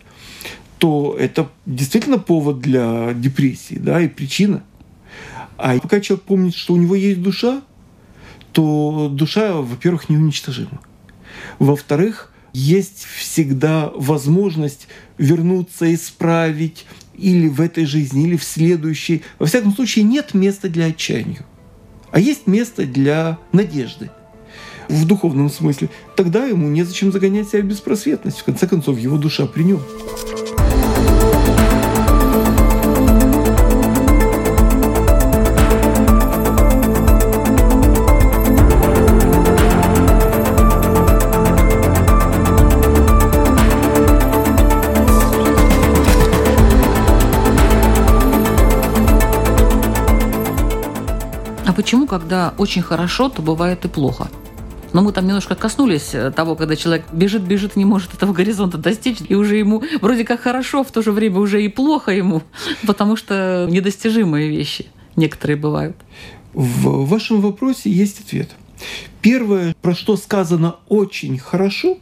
то 0.83 1.15
это 1.17 1.49
действительно 1.65 2.19
повод 2.19 2.59
для 2.59 3.13
депрессии, 3.13 3.75
да, 3.75 4.01
и 4.01 4.09
причина. 4.09 4.65
А 5.57 5.79
пока 5.79 6.01
человек 6.01 6.25
помнит, 6.25 6.55
что 6.55 6.73
у 6.73 6.77
него 6.77 6.93
есть 6.93 7.21
душа, 7.21 7.61
то 8.51 9.07
душа, 9.09 9.53
во-первых, 9.53 10.09
неуничтожима. 10.09 10.81
Во-вторых, 11.57 12.33
есть 12.51 13.05
всегда 13.05 13.93
возможность 13.95 14.89
вернуться, 15.17 15.93
исправить 15.95 16.85
или 17.17 17.47
в 17.47 17.61
этой 17.61 17.85
жизни, 17.85 18.25
или 18.25 18.35
в 18.35 18.43
следующей. 18.43 19.21
Во 19.39 19.45
всяком 19.45 19.73
случае, 19.73 20.03
нет 20.03 20.33
места 20.33 20.67
для 20.67 20.87
отчаяния, 20.87 21.45
а 22.11 22.19
есть 22.19 22.45
место 22.45 22.85
для 22.85 23.37
надежды 23.53 24.11
в 24.89 25.05
духовном 25.05 25.49
смысле. 25.49 25.89
Тогда 26.15 26.45
ему 26.45 26.67
незачем 26.69 27.11
загонять 27.11 27.49
себя 27.49 27.61
в 27.61 27.65
беспросветность. 27.65 28.39
В 28.39 28.43
конце 28.43 28.67
концов, 28.67 28.97
его 28.97 29.17
душа 29.17 29.45
при 29.45 29.63
нем. 29.63 29.81
А 51.65 51.75
почему, 51.75 52.05
когда 52.05 52.53
очень 52.59 52.83
хорошо, 52.83 53.29
то 53.29 53.41
бывает 53.41 53.83
и 53.83 53.87
плохо? 53.87 54.27
Но 54.93 55.01
мы 55.01 55.11
там 55.11 55.25
немножко 55.25 55.55
коснулись 55.55 56.13
э, 56.13 56.31
того, 56.31 56.55
когда 56.55 56.75
человек 56.75 57.05
бежит, 57.11 57.41
бежит, 57.41 57.75
не 57.75 57.83
может 57.83 58.13
этого 58.13 58.31
горизонта 58.31 58.77
достичь, 58.77 59.17
и 59.27 59.35
уже 59.35 59.57
ему 59.57 59.83
вроде 60.01 60.23
как 60.23 60.41
хорошо, 60.41 60.83
в 60.83 60.91
то 60.91 61.01
же 61.01 61.11
время 61.11 61.39
уже 61.39 61.63
и 61.63 61.67
плохо 61.67 62.11
ему, 62.11 62.43
потому 62.87 63.15
что 63.15 63.67
недостижимые 63.69 64.49
вещи 64.49 64.87
некоторые 65.15 65.57
бывают. 65.57 65.97
В 66.53 67.07
вашем 67.07 67.41
вопросе 67.41 67.89
есть 67.89 68.21
ответ. 68.21 68.51
Первое, 69.21 69.75
про 69.81 69.95
что 69.95 70.15
сказано 70.15 70.75
очень 70.87 71.39
хорошо, 71.39 71.97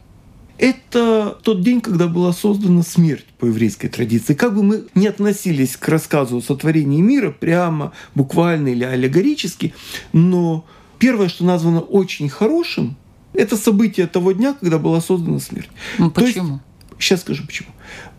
это 0.58 1.38
тот 1.42 1.62
день, 1.62 1.80
когда 1.80 2.06
была 2.06 2.32
создана 2.32 2.82
смерть 2.82 3.24
по 3.38 3.46
еврейской 3.46 3.88
традиции. 3.88 4.34
Как 4.34 4.54
бы 4.54 4.62
мы 4.62 4.84
ни 4.94 5.06
относились 5.06 5.76
к 5.76 5.88
рассказу 5.88 6.36
о 6.36 6.40
сотворении 6.42 7.00
мира 7.00 7.30
прямо, 7.30 7.92
буквально 8.14 8.68
или 8.68 8.84
аллегорически, 8.84 9.74
но 10.12 10.64
первое, 11.02 11.28
что 11.28 11.44
названо 11.44 11.80
очень 11.80 12.28
хорошим, 12.28 12.94
это 13.34 13.56
событие 13.56 14.06
того 14.06 14.30
дня, 14.30 14.54
когда 14.54 14.78
была 14.78 15.00
создана 15.00 15.40
смерть. 15.40 15.68
Ну, 15.98 16.12
почему? 16.12 16.52
есть, 16.52 16.62
сейчас 17.00 17.20
скажу 17.22 17.44
почему. 17.44 17.70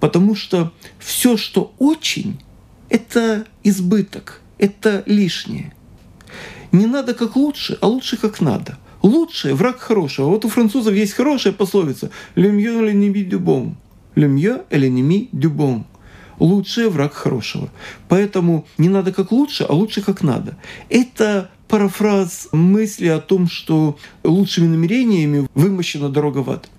Потому 0.02 0.36
что 0.36 0.74
все, 1.00 1.38
что 1.38 1.74
очень, 1.80 2.42
это 2.90 3.46
избыток, 3.64 4.42
это 4.58 5.02
лишнее. 5.06 5.74
Не 6.74 6.86
надо 6.86 7.14
как 7.14 7.38
лучше, 7.38 7.78
а 7.80 7.88
лучше 7.88 8.18
как 8.18 8.42
надо. 8.42 8.78
Лучшее– 9.02 9.54
враг 9.56 9.80
хорошего. 9.80 10.28
Вот 10.28 10.44
у 10.44 10.50
французов 10.50 10.94
есть 10.94 11.14
хорошая 11.14 11.54
пословица 11.54 12.12
«Le 12.36 12.52
mieux 12.52 12.82
l'ennemi 12.82 13.24
du 13.24 13.40
bon». 13.40 13.76
«Le 14.16 14.28
mieux 14.28 14.64
l'ennemi 14.72 15.30
du 15.32 15.50
bon». 15.50 15.86
Лучшее– 16.38 16.90
враг 16.90 17.14
хорошего. 17.14 17.70
Поэтому 18.10 18.66
не 18.78 18.90
надо 18.90 19.14
как 19.14 19.32
лучше, 19.32 19.66
а 19.70 19.74
лучше 19.74 20.02
как 20.02 20.22
надо. 20.22 20.58
Это 20.90 21.50
парафраз 21.68 22.50
мысли 22.52 23.08
о 23.08 23.20
том, 23.20 23.48
что 23.48 23.98
лучшими 24.24 24.68
намерениями 24.68 25.48
вымощена 25.54 26.10
дорога 26.10 26.40
в 26.40 26.50
ад. 26.50 26.70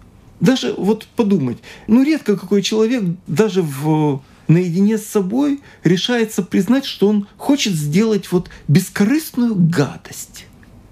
Даже 0.41 0.75
вот 0.77 1.07
подумать, 1.17 1.59
ну 1.87 2.03
редко 2.03 2.37
какой 2.37 2.63
человек 2.63 3.03
даже 3.27 3.63
в 3.63 4.21
наедине 4.49 4.99
с 4.99 5.07
собой 5.07 5.61
решается 5.85 6.43
признать, 6.43 6.85
что 6.85 7.09
он 7.09 7.27
хочет 7.37 7.73
сделать 7.75 8.31
вот 8.31 8.51
бескорыстную 8.69 9.55
гадость 9.55 10.47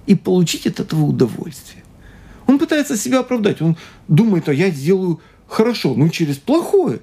и 0.07 0.15
получить 0.15 0.67
от 0.67 0.81
этого 0.81 1.05
удовольствие. 1.05 1.83
Он 2.47 2.59
пытается 2.59 2.97
себя 2.97 3.21
оправдать. 3.21 3.63
Он 3.63 3.77
думает, 4.09 4.49
а 4.49 4.55
я 4.55 4.71
сделаю 4.71 5.21
хорошо, 5.47 5.95
ну 5.95 6.09
через 6.09 6.37
плохое. 6.37 7.01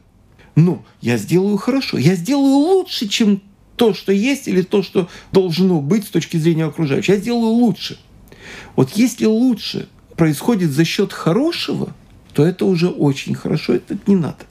Но 0.56 0.84
я 1.02 1.18
сделаю 1.18 1.58
хорошо, 1.58 1.98
я 1.98 2.16
сделаю 2.16 2.56
лучше, 2.56 3.08
чем 3.08 3.42
то, 3.80 3.94
что 3.94 4.12
есть, 4.12 4.50
или 4.50 4.62
то, 4.62 4.84
что 4.84 5.08
должно 5.32 5.80
быть 5.80 6.04
с 6.04 6.10
точки 6.10 6.36
зрения 6.36 6.66
окружающих. 6.66 7.16
Я 7.16 7.22
сделаю 7.22 7.54
лучше. 7.54 7.98
Вот 8.76 8.92
если 8.92 9.26
лучше 9.26 9.88
происходит 10.18 10.72
за 10.72 10.84
счет 10.84 11.14
хорошего, 11.14 11.96
то 12.34 12.46
это 12.46 12.66
уже 12.66 12.90
очень 12.90 13.36
хорошо, 13.36 13.74
это 13.74 13.98
не 14.06 14.18
надо. 14.18 14.46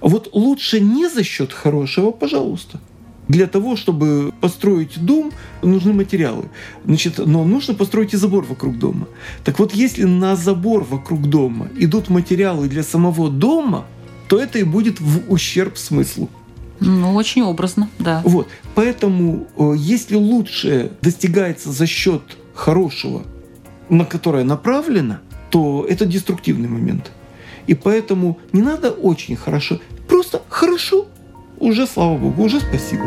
Вот 0.00 0.30
лучше 0.32 0.80
не 0.80 1.08
за 1.08 1.22
счет 1.22 1.52
хорошего, 1.52 2.10
пожалуйста. 2.10 2.80
Для 3.28 3.46
того, 3.46 3.76
чтобы 3.76 4.32
построить 4.40 4.98
дом, 4.98 5.30
нужны 5.62 5.92
материалы. 5.92 6.50
Значит, 6.84 7.18
но 7.18 7.44
нужно 7.44 7.74
построить 7.74 8.12
и 8.12 8.16
забор 8.16 8.44
вокруг 8.44 8.76
дома. 8.78 9.06
Так 9.44 9.60
вот, 9.60 9.72
если 9.72 10.02
на 10.02 10.34
забор 10.34 10.82
вокруг 10.82 11.28
дома 11.28 11.68
идут 11.78 12.08
материалы 12.08 12.68
для 12.68 12.82
самого 12.82 13.30
дома, 13.30 13.86
то 14.28 14.40
это 14.40 14.58
и 14.58 14.64
будет 14.64 15.00
в 15.00 15.30
ущерб 15.30 15.78
смыслу. 15.78 16.28
Ну, 16.80 17.14
очень 17.14 17.42
образно, 17.42 17.88
да. 17.98 18.22
Вот. 18.24 18.48
Поэтому, 18.74 19.46
э, 19.56 19.74
если 19.76 20.16
лучшее 20.16 20.92
достигается 21.02 21.72
за 21.72 21.86
счет 21.86 22.22
хорошего, 22.54 23.22
на 23.88 24.04
которое 24.04 24.44
направлено, 24.44 25.18
то 25.50 25.86
это 25.88 26.06
деструктивный 26.06 26.68
момент. 26.68 27.10
И 27.66 27.74
поэтому 27.74 28.38
не 28.52 28.62
надо 28.62 28.90
очень 28.90 29.36
хорошо, 29.36 29.80
просто 30.08 30.42
хорошо 30.48 31.06
уже, 31.58 31.86
слава 31.86 32.16
богу, 32.16 32.44
уже 32.44 32.60
спасибо. 32.60 33.04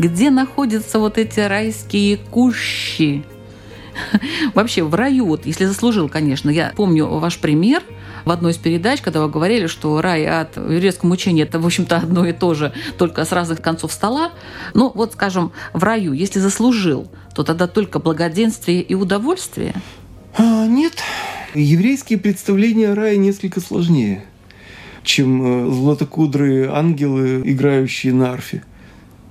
Где 0.00 0.30
находятся 0.30 0.98
вот 0.98 1.18
эти 1.18 1.40
райские 1.40 2.16
кущи? 2.16 3.22
Вообще 4.54 4.82
в 4.82 4.94
раю, 4.94 5.26
вот, 5.26 5.44
если 5.44 5.66
заслужил, 5.66 6.08
конечно. 6.08 6.48
Я 6.48 6.72
помню 6.74 7.06
ваш 7.06 7.36
пример 7.36 7.82
в 8.24 8.30
одной 8.30 8.52
из 8.52 8.56
передач, 8.56 9.02
когда 9.02 9.20
вы 9.20 9.28
говорили, 9.28 9.66
что 9.66 10.00
рай 10.00 10.24
в 10.54 10.70
еврейском 10.70 11.10
учении 11.10 11.42
это, 11.42 11.60
в 11.60 11.66
общем-то, 11.66 11.98
одно 11.98 12.24
и 12.24 12.32
то 12.32 12.54
же, 12.54 12.72
только 12.96 13.26
с 13.26 13.32
разных 13.32 13.60
концов 13.60 13.92
стола. 13.92 14.32
Ну, 14.72 14.90
вот, 14.94 15.12
скажем, 15.12 15.52
в 15.74 15.84
раю, 15.84 16.14
если 16.14 16.38
заслужил, 16.38 17.10
то 17.34 17.42
тогда 17.42 17.66
только 17.66 17.98
благоденствие 17.98 18.80
и 18.80 18.94
удовольствие? 18.94 19.74
А, 20.34 20.66
нет. 20.66 20.94
Еврейские 21.54 22.18
представления 22.18 22.92
о 22.92 22.94
рае 22.94 23.18
несколько 23.18 23.60
сложнее, 23.60 24.24
чем 25.02 25.42
э, 25.68 25.70
златокудрые 25.70 26.70
ангелы, 26.70 27.42
играющие 27.44 28.14
на 28.14 28.32
арфе, 28.32 28.62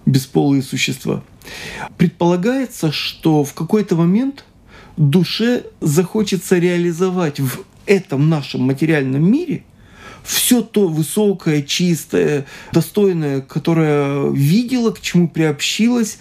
бесполые 0.09 0.61
существа. 0.61 1.23
Предполагается, 1.97 2.91
что 2.91 3.43
в 3.43 3.53
какой-то 3.53 3.95
момент 3.95 4.45
душе 4.97 5.63
захочется 5.79 6.57
реализовать 6.57 7.39
в 7.39 7.63
этом 7.85 8.29
нашем 8.29 8.61
материальном 8.61 9.29
мире 9.29 9.63
все 10.23 10.61
то 10.61 10.87
высокое, 10.87 11.61
чистое, 11.63 12.45
достойное, 12.71 13.41
которое 13.41 14.29
видела, 14.31 14.91
к 14.91 15.01
чему 15.01 15.27
приобщилась, 15.27 16.19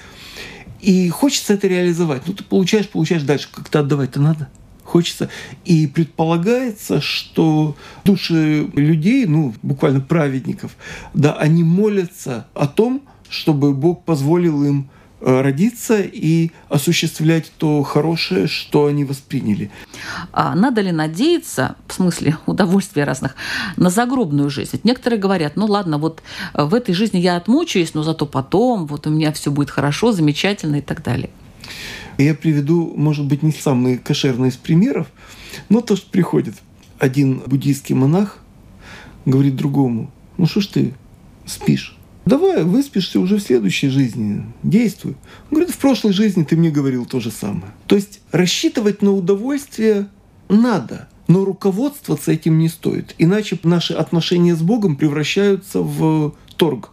и 0.80 1.08
хочется 1.08 1.54
это 1.54 1.66
реализовать. 1.66 2.22
Ну, 2.26 2.32
ты 2.32 2.44
получаешь, 2.44 2.88
получаешь 2.88 3.22
дальше, 3.22 3.48
как-то 3.52 3.80
отдавать-то 3.80 4.20
надо. 4.20 4.48
Хочется. 4.84 5.28
И 5.66 5.86
предполагается, 5.86 7.02
что 7.02 7.76
души 8.04 8.70
людей, 8.74 9.26
ну, 9.26 9.54
буквально 9.62 10.00
праведников, 10.00 10.76
да, 11.12 11.34
они 11.34 11.62
молятся 11.62 12.46
о 12.54 12.66
том, 12.66 13.02
чтобы 13.28 13.74
Бог 13.74 14.04
позволил 14.04 14.64
им 14.64 14.90
Э, 15.20 15.40
родиться 15.40 16.00
и 16.00 16.52
осуществлять 16.68 17.50
то 17.58 17.82
хорошее, 17.82 18.46
что 18.46 18.86
они 18.86 19.04
восприняли. 19.04 19.68
А 20.32 20.54
надо 20.54 20.80
ли 20.80 20.92
надеяться, 20.92 21.74
в 21.88 21.94
смысле 21.94 22.38
удовольствия 22.46 23.02
разных, 23.02 23.34
на 23.76 23.90
загробную 23.90 24.48
жизнь? 24.48 24.70
Ведь 24.74 24.84
некоторые 24.84 25.18
говорят, 25.18 25.56
ну 25.56 25.66
ладно, 25.66 25.98
вот 25.98 26.22
э, 26.54 26.62
в 26.62 26.72
этой 26.72 26.94
жизни 26.94 27.18
я 27.18 27.34
отмучаюсь, 27.34 27.94
но 27.94 28.04
зато 28.04 28.26
потом 28.26 28.86
вот 28.86 29.08
у 29.08 29.10
меня 29.10 29.32
все 29.32 29.50
будет 29.50 29.70
хорошо, 29.70 30.12
замечательно 30.12 30.76
и 30.76 30.82
так 30.82 31.02
далее. 31.02 31.30
Я 32.16 32.34
приведу, 32.34 32.94
может 32.96 33.26
быть, 33.26 33.42
не 33.42 33.50
самый 33.50 33.98
кошерный 33.98 34.50
из 34.50 34.56
примеров, 34.56 35.08
но 35.68 35.80
то, 35.80 35.96
что 35.96 36.08
приходит. 36.08 36.54
Один 37.00 37.42
буддийский 37.44 37.96
монах 37.96 38.38
говорит 39.24 39.56
другому, 39.56 40.12
ну 40.36 40.46
что 40.46 40.60
ж 40.60 40.66
ты 40.68 40.94
спишь? 41.44 41.97
Давай, 42.28 42.62
выспишься 42.62 43.20
уже 43.20 43.36
в 43.36 43.40
следующей 43.40 43.88
жизни, 43.88 44.44
действуй. 44.62 45.16
Он 45.50 45.56
говорит, 45.56 45.70
в 45.70 45.78
прошлой 45.78 46.12
жизни 46.12 46.44
ты 46.44 46.58
мне 46.58 46.70
говорил 46.70 47.06
то 47.06 47.20
же 47.20 47.30
самое. 47.30 47.72
То 47.86 47.96
есть 47.96 48.20
рассчитывать 48.32 49.00
на 49.00 49.12
удовольствие 49.12 50.08
надо, 50.50 51.08
но 51.26 51.46
руководствоваться 51.46 52.30
этим 52.30 52.58
не 52.58 52.68
стоит. 52.68 53.14
Иначе 53.16 53.58
наши 53.62 53.94
отношения 53.94 54.54
с 54.54 54.60
Богом 54.60 54.96
превращаются 54.96 55.80
в 55.80 56.34
торг. 56.58 56.90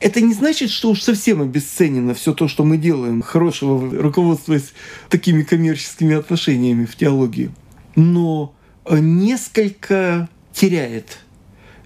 Это 0.00 0.20
не 0.20 0.34
значит, 0.34 0.68
что 0.68 0.90
уж 0.90 1.00
совсем 1.00 1.40
обесценено 1.40 2.12
все 2.12 2.34
то, 2.34 2.46
что 2.46 2.62
мы 2.62 2.76
делаем, 2.76 3.22
хорошего, 3.22 3.90
руководствуясь 4.02 4.74
такими 5.08 5.42
коммерческими 5.42 6.14
отношениями 6.14 6.84
в 6.84 6.96
теологии. 6.96 7.50
Но 7.94 8.54
несколько 8.90 10.28
теряет 10.52 11.20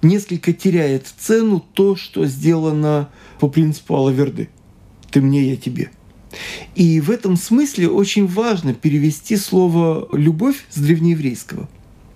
несколько 0.03 0.53
теряет 0.53 1.07
цену 1.19 1.61
то, 1.61 1.97
что 1.97 2.27
сделано 2.27 3.11
по 3.39 3.49
принципу 3.49 3.97
Алаверды. 3.97 4.49
Ты 5.11 5.21
мне, 5.21 5.51
я 5.51 5.57
тебе. 5.57 5.91
И 6.75 7.01
в 7.01 7.11
этом 7.11 7.37
смысле 7.37 7.89
очень 7.89 8.27
важно 8.27 8.75
перевести 8.75 9.37
слово 9.37 10.09
«любовь» 10.13 10.65
с 10.71 10.79
древнееврейского. 10.79 11.69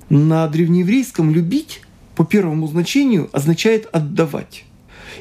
На 0.08 0.46
древнееврейском 0.46 1.32
«любить» 1.32 1.80
по 2.14 2.24
первому 2.24 2.68
значению 2.68 3.28
означает 3.32 3.88
«отдавать». 3.92 4.64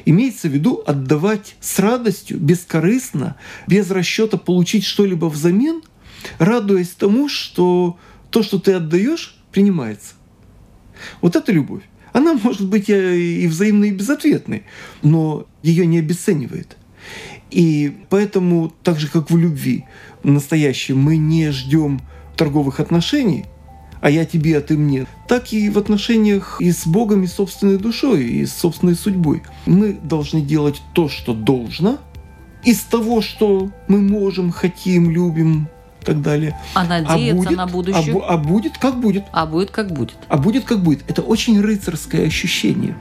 Имеется 0.06 0.48
в 0.48 0.52
виду 0.52 0.82
отдавать 0.86 1.56
с 1.60 1.78
радостью, 1.78 2.38
бескорыстно, 2.38 3.36
без 3.66 3.90
расчета 3.90 4.36
получить 4.36 4.84
что-либо 4.84 5.26
взамен, 5.26 5.82
радуясь 6.38 6.90
тому, 6.90 7.28
что 7.28 7.96
то, 8.30 8.42
что 8.42 8.58
ты 8.58 8.72
отдаешь, 8.72 9.36
принимается. 9.52 10.14
Вот 11.20 11.36
это 11.36 11.52
любовь. 11.52 11.82
Она 12.14 12.34
может 12.34 12.68
быть 12.68 12.88
и 12.88 13.46
взаимной, 13.48 13.88
и 13.88 13.92
безответной, 13.92 14.62
но 15.02 15.46
ее 15.62 15.84
не 15.84 15.98
обесценивает. 15.98 16.76
И 17.50 17.92
поэтому, 18.08 18.72
так 18.82 18.98
же 19.00 19.08
как 19.08 19.30
в 19.30 19.36
любви 19.36 19.84
настоящей, 20.22 20.94
мы 20.94 21.16
не 21.16 21.50
ждем 21.50 22.00
торговых 22.36 22.78
отношений, 22.78 23.46
а 24.00 24.10
я 24.10 24.24
тебе, 24.24 24.58
а 24.58 24.60
ты 24.60 24.78
мне, 24.78 25.06
так 25.26 25.52
и 25.52 25.68
в 25.68 25.76
отношениях 25.76 26.60
и 26.60 26.70
с 26.70 26.86
Богом, 26.86 27.24
и 27.24 27.26
с 27.26 27.32
собственной 27.32 27.78
душой, 27.78 28.24
и 28.24 28.46
с 28.46 28.54
собственной 28.54 28.94
судьбой. 28.94 29.42
Мы 29.66 29.98
должны 30.00 30.40
делать 30.40 30.80
то, 30.94 31.08
что 31.08 31.34
должно, 31.34 31.98
из 32.64 32.80
того, 32.80 33.22
что 33.22 33.72
мы 33.88 34.00
можем, 34.00 34.52
хотим, 34.52 35.10
любим, 35.10 35.68
так 36.04 36.22
далее. 36.22 36.58
А, 36.74 36.82
а 36.82 36.84
надеяться 36.84 37.32
а 37.32 37.34
будет, 37.34 37.56
на 37.56 37.66
будущее? 37.66 38.22
А, 38.22 38.34
а 38.34 38.36
будет 38.36 38.78
как 38.78 39.00
будет. 39.00 39.24
А 39.32 39.46
будет 39.46 39.70
как 39.70 39.92
будет. 39.92 40.14
А 40.28 40.36
будет 40.36 40.64
как 40.64 40.80
будет. 40.80 41.02
Это 41.08 41.22
очень 41.22 41.60
рыцарское 41.60 42.26
ощущение. 42.26 42.96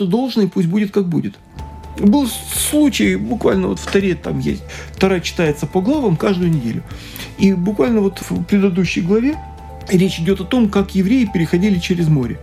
Что 0.00 0.06
должно, 0.06 0.42
и 0.44 0.46
пусть 0.46 0.66
будет, 0.66 0.92
как 0.92 1.06
будет. 1.06 1.34
Был 1.98 2.26
случай, 2.26 3.16
буквально 3.16 3.66
вот 3.68 3.78
в 3.78 3.86
Таре 3.86 4.14
там 4.14 4.38
есть, 4.38 4.62
Тара 4.98 5.20
читается 5.20 5.66
по 5.66 5.82
главам 5.82 6.16
каждую 6.16 6.50
неделю. 6.50 6.82
И 7.36 7.52
буквально 7.52 8.00
вот 8.00 8.22
в 8.22 8.44
предыдущей 8.44 9.02
главе 9.02 9.36
речь 9.88 10.18
идет 10.18 10.40
о 10.40 10.44
том, 10.44 10.70
как 10.70 10.94
евреи 10.94 11.28
переходили 11.30 11.78
через 11.78 12.08
море. 12.08 12.38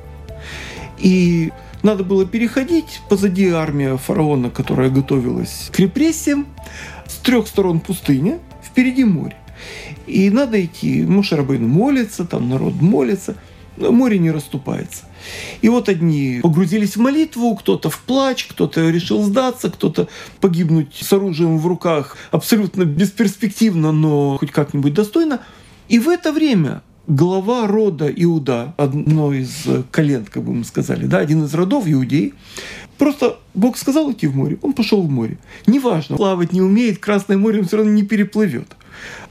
И 0.99 1.51
надо 1.81 2.03
было 2.03 2.27
переходить, 2.27 3.01
позади 3.09 3.49
армия 3.49 3.97
фараона, 3.97 4.51
которая 4.51 4.91
готовилась 4.91 5.71
к 5.73 5.79
репрессиям, 5.79 6.45
с 7.07 7.15
трех 7.15 7.47
сторон 7.47 7.79
пустыня, 7.79 8.37
впереди 8.63 9.03
море. 9.03 9.35
И 10.05 10.29
надо 10.29 10.63
идти, 10.63 11.03
Мушарабейн 11.03 11.67
молится, 11.67 12.23
там 12.23 12.49
народ 12.49 12.75
молится, 12.75 13.35
море 13.77 14.19
не 14.19 14.31
расступается. 14.31 15.05
И 15.61 15.69
вот 15.69 15.89
одни 15.89 16.39
погрузились 16.41 16.95
в 16.95 16.99
молитву, 16.99 17.55
кто-то 17.55 17.89
в 17.89 17.99
плач, 17.99 18.45
кто-то 18.45 18.89
решил 18.89 19.23
сдаться, 19.23 19.69
кто-то 19.69 20.07
погибнуть 20.39 20.95
с 20.99 21.11
оружием 21.13 21.57
в 21.57 21.67
руках 21.67 22.17
абсолютно 22.31 22.83
бесперспективно, 22.83 23.91
но 23.91 24.37
хоть 24.37 24.51
как-нибудь 24.51 24.93
достойно. 24.93 25.41
И 25.89 25.99
в 25.99 26.09
это 26.09 26.31
время 26.31 26.81
глава 27.07 27.67
рода 27.67 28.07
Иуда, 28.09 28.73
одно 28.77 29.33
из 29.33 29.65
колен, 29.91 30.25
как 30.25 30.43
бы 30.43 30.53
мы 30.53 30.63
сказали, 30.63 31.05
да, 31.05 31.19
один 31.19 31.45
из 31.45 31.53
родов 31.53 31.85
иудей, 31.87 32.33
просто 32.97 33.37
Бог 33.53 33.77
сказал 33.77 34.11
идти 34.11 34.27
в 34.27 34.35
море, 34.35 34.57
он 34.61 34.73
пошел 34.73 35.01
в 35.01 35.09
море. 35.09 35.37
Неважно, 35.65 36.17
плавать 36.17 36.51
не 36.51 36.61
умеет, 36.61 36.99
Красное 36.99 37.37
море 37.37 37.59
он 37.59 37.65
все 37.65 37.77
равно 37.77 37.91
не 37.91 38.03
переплывет. 38.03 38.75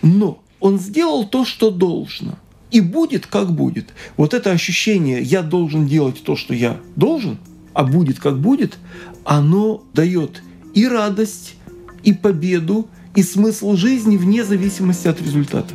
Но 0.03 0.43
он 0.61 0.79
сделал 0.79 1.25
то, 1.25 1.45
что 1.45 1.71
должно– 1.71 2.39
и 2.71 2.81
будет, 2.81 3.27
как 3.27 3.53
будет. 3.53 3.91
Вот 4.17 4.35
это 4.35 4.51
ощущение 4.51 5.23
«я 5.23 5.43
должен 5.43 5.87
делать 5.87 6.23
то, 6.23 6.37
что 6.37 6.55
я 6.55 6.81
должен», 6.97 7.39
а 7.73 7.85
будет, 7.85 8.19
как 8.19 8.39
будет, 8.39 8.79
оно 9.25 9.85
дает 9.93 10.43
и 10.75 10.89
радость, 10.89 11.57
и 12.05 12.13
победу, 12.13 12.89
и 13.15 13.23
смысл 13.23 13.77
жизни 13.77 14.17
вне 14.17 14.45
зависимости 14.45 15.09
от 15.09 15.21
результата. 15.21 15.75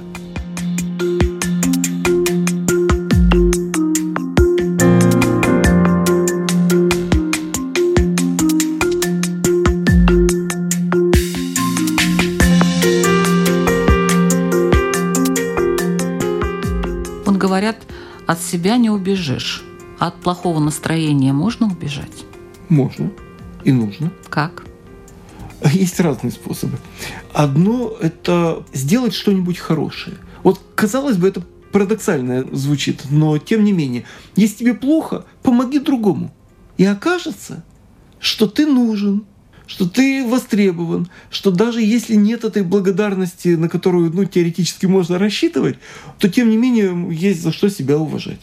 Себя 18.51 18.75
не 18.77 18.89
убежишь. 18.89 19.63
А 19.97 20.07
от 20.07 20.15
плохого 20.15 20.59
настроения 20.59 21.31
можно 21.31 21.67
убежать? 21.67 22.25
Можно 22.69 23.11
и 23.63 23.71
нужно. 23.71 24.11
Как? 24.29 24.65
Есть 25.71 25.99
разные 25.99 26.31
способы. 26.31 26.77
Одно– 27.33 27.95
это 28.01 28.65
сделать 28.73 29.13
что-нибудь 29.13 29.57
хорошее. 29.57 30.17
Вот, 30.43 30.59
казалось 30.75 31.17
бы, 31.17 31.27
это 31.27 31.43
парадоксально 31.71 32.45
звучит, 32.51 33.03
но 33.09 33.37
тем 33.37 33.63
не 33.63 33.71
менее, 33.71 34.03
если 34.35 34.57
тебе 34.57 34.73
плохо, 34.73 35.25
помоги 35.43 35.79
другому. 35.79 36.33
И 36.77 36.83
окажется, 36.83 37.63
что 38.19 38.47
ты 38.47 38.65
нужен, 38.65 39.23
что 39.71 39.87
ты 39.87 40.27
востребован, 40.27 41.07
что 41.29 41.49
даже 41.49 41.81
если 41.81 42.15
нет 42.15 42.43
этой 42.43 42.61
благодарности, 42.61 43.49
на 43.55 43.69
которую 43.69 44.11
ну, 44.11 44.25
теоретически 44.25 44.85
можно 44.85 45.17
рассчитывать, 45.17 45.77
то 46.19 46.27
тем 46.27 46.49
не 46.49 46.57
менее 46.57 47.07
есть 47.09 47.41
за 47.41 47.53
что 47.53 47.69
себя 47.69 47.97
уважать. 47.97 48.41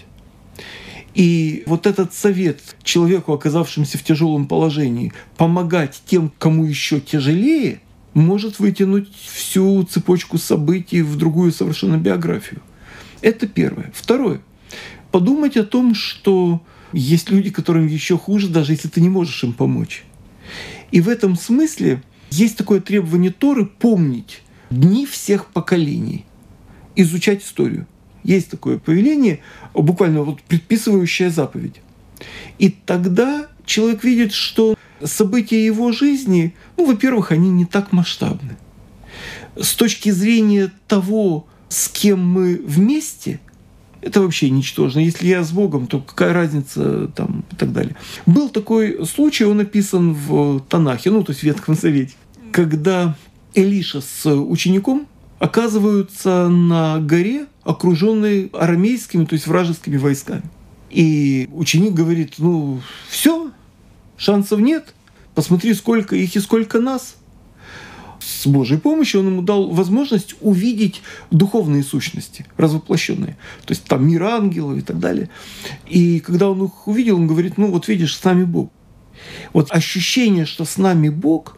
И 1.15 1.65
вот 1.67 1.87
этот 1.87 2.15
совет 2.15 2.63
человеку, 2.83 3.35
оказавшемуся 3.35 3.99
в 3.99 4.05
тяжелом 4.05 4.47
положении, 4.47 5.13
помогать 5.37 6.01
тем, 6.07 6.33
кому 6.39 6.65
еще 6.65 6.99
тяжелее, 6.99 7.83
может 8.15 8.59
вытянуть 8.59 9.15
всю 9.15 9.83
цепочку 9.83 10.39
событий 10.39 11.03
в 11.03 11.17
другую 11.17 11.53
совершенно 11.53 11.99
биографию. 11.99 12.63
Это 13.21 13.47
первое. 13.47 13.93
Второе. 13.95 14.41
Подумать 15.11 15.59
о 15.59 15.65
том, 15.65 15.95
что 15.95 16.63
есть 16.95 17.29
люди, 17.29 17.51
которым 17.51 17.87
еще 17.87 18.17
хуже, 18.17 18.49
даже 18.49 18.73
если 18.73 18.89
ты 18.89 19.03
не 19.03 19.11
можешь 19.11 19.45
им 19.45 19.53
помочь. 19.53 20.05
И 20.91 21.01
в 21.01 21.09
этом 21.09 21.37
смысле 21.37 22.03
есть 22.31 22.57
такое 22.57 22.81
требование 22.81 23.31
Торы 23.31 23.67
помнить 23.67 24.43
дни 24.71 25.07
всех 25.07 25.47
поколений, 25.47 26.25
изучать 26.97 27.43
историю. 27.43 27.87
Есть 28.25 28.51
такое 28.51 28.79
повеление, 28.79 29.41
буквально 29.75 30.23
вот 30.23 30.43
предписывающая 30.43 31.31
заповедь. 31.31 31.81
И 32.59 32.69
тогда 32.71 33.47
человек 33.65 34.05
видит, 34.05 34.33
что 34.33 34.77
события 35.03 35.65
его 35.65 35.93
жизни, 35.93 36.55
ну, 36.77 36.87
во-первых, 36.87 37.33
они 37.33 37.51
не 37.51 37.65
так 37.65 37.93
масштабны. 37.93 38.57
С 39.57 39.75
точки 39.75 40.11
зрения 40.11 40.73
того, 40.87 41.47
с 41.69 41.89
кем 41.89 42.27
мы 42.27 42.57
вместе, 42.57 43.41
это 44.01 44.21
вообще 44.21 44.51
ничтожно. 44.51 45.01
Если 45.01 45.27
я 45.27 45.43
с 45.43 45.51
Богом, 45.51 45.87
то 45.87 46.01
какая 46.01 46.33
разница 46.33 47.09
там 47.09 47.45
и 47.51 47.57
так 47.57 47.73
далее. 47.73 47.97
Был 48.27 48.49
такой 48.49 49.05
случай, 49.07 49.45
он 49.45 49.61
описан 49.61 50.15
в 50.15 50.61
Танахе, 50.61 51.11
ну, 51.11 51.23
то 51.23 51.31
есть 51.31 51.41
в 51.41 51.45
Ветхом 51.45 51.75
Завете, 51.75 52.15
когда 52.53 53.17
Элиша 53.55 54.01
с 54.01 54.27
учеником 54.31 55.07
оказываются 55.39 56.49
на 56.49 56.99
горе, 57.01 57.47
окруженной 57.63 58.51
армейскими, 58.53 59.25
то 59.25 59.35
есть 59.35 59.47
вражескими 59.47 59.97
войсками. 59.97 60.43
И 60.91 61.49
ученик 61.53 61.93
говорит, 61.93 62.35
ну, 62.39 62.81
все, 63.09 63.51
шансов 64.17 64.59
нет, 64.61 64.95
посмотри, 65.35 65.75
сколько 65.75 66.17
их 66.17 66.35
и 66.35 66.41
сколько 66.41 66.81
нас 66.81 67.18
с 68.29 68.47
Божьей 68.47 68.77
помощью 68.77 69.21
он 69.21 69.29
ему 69.29 69.43
дал 69.43 69.71
возможность 69.71 70.35
увидеть 70.41 71.03
духовные 71.31 71.83
сущности, 71.83 72.45
развоплощенные. 72.59 73.39
То 73.65 73.73
есть 73.73 73.85
там 73.85 74.07
мир 74.07 74.23
ангелов 74.25 74.77
и 74.77 74.83
так 74.83 74.99
далее. 74.99 75.31
И 75.87 76.21
когда 76.21 76.51
он 76.51 76.63
их 76.65 76.87
увидел, 76.87 77.17
он 77.17 77.27
говорит, 77.27 77.57
ну 77.57 77.71
вот 77.71 77.89
видишь, 77.89 78.17
с 78.17 78.25
нами 78.25 78.45
Бог. 78.45 78.71
Вот 79.53 79.73
ощущение, 79.73 80.45
что 80.45 80.65
с 80.65 80.77
нами 80.77 81.09
Бог, 81.09 81.57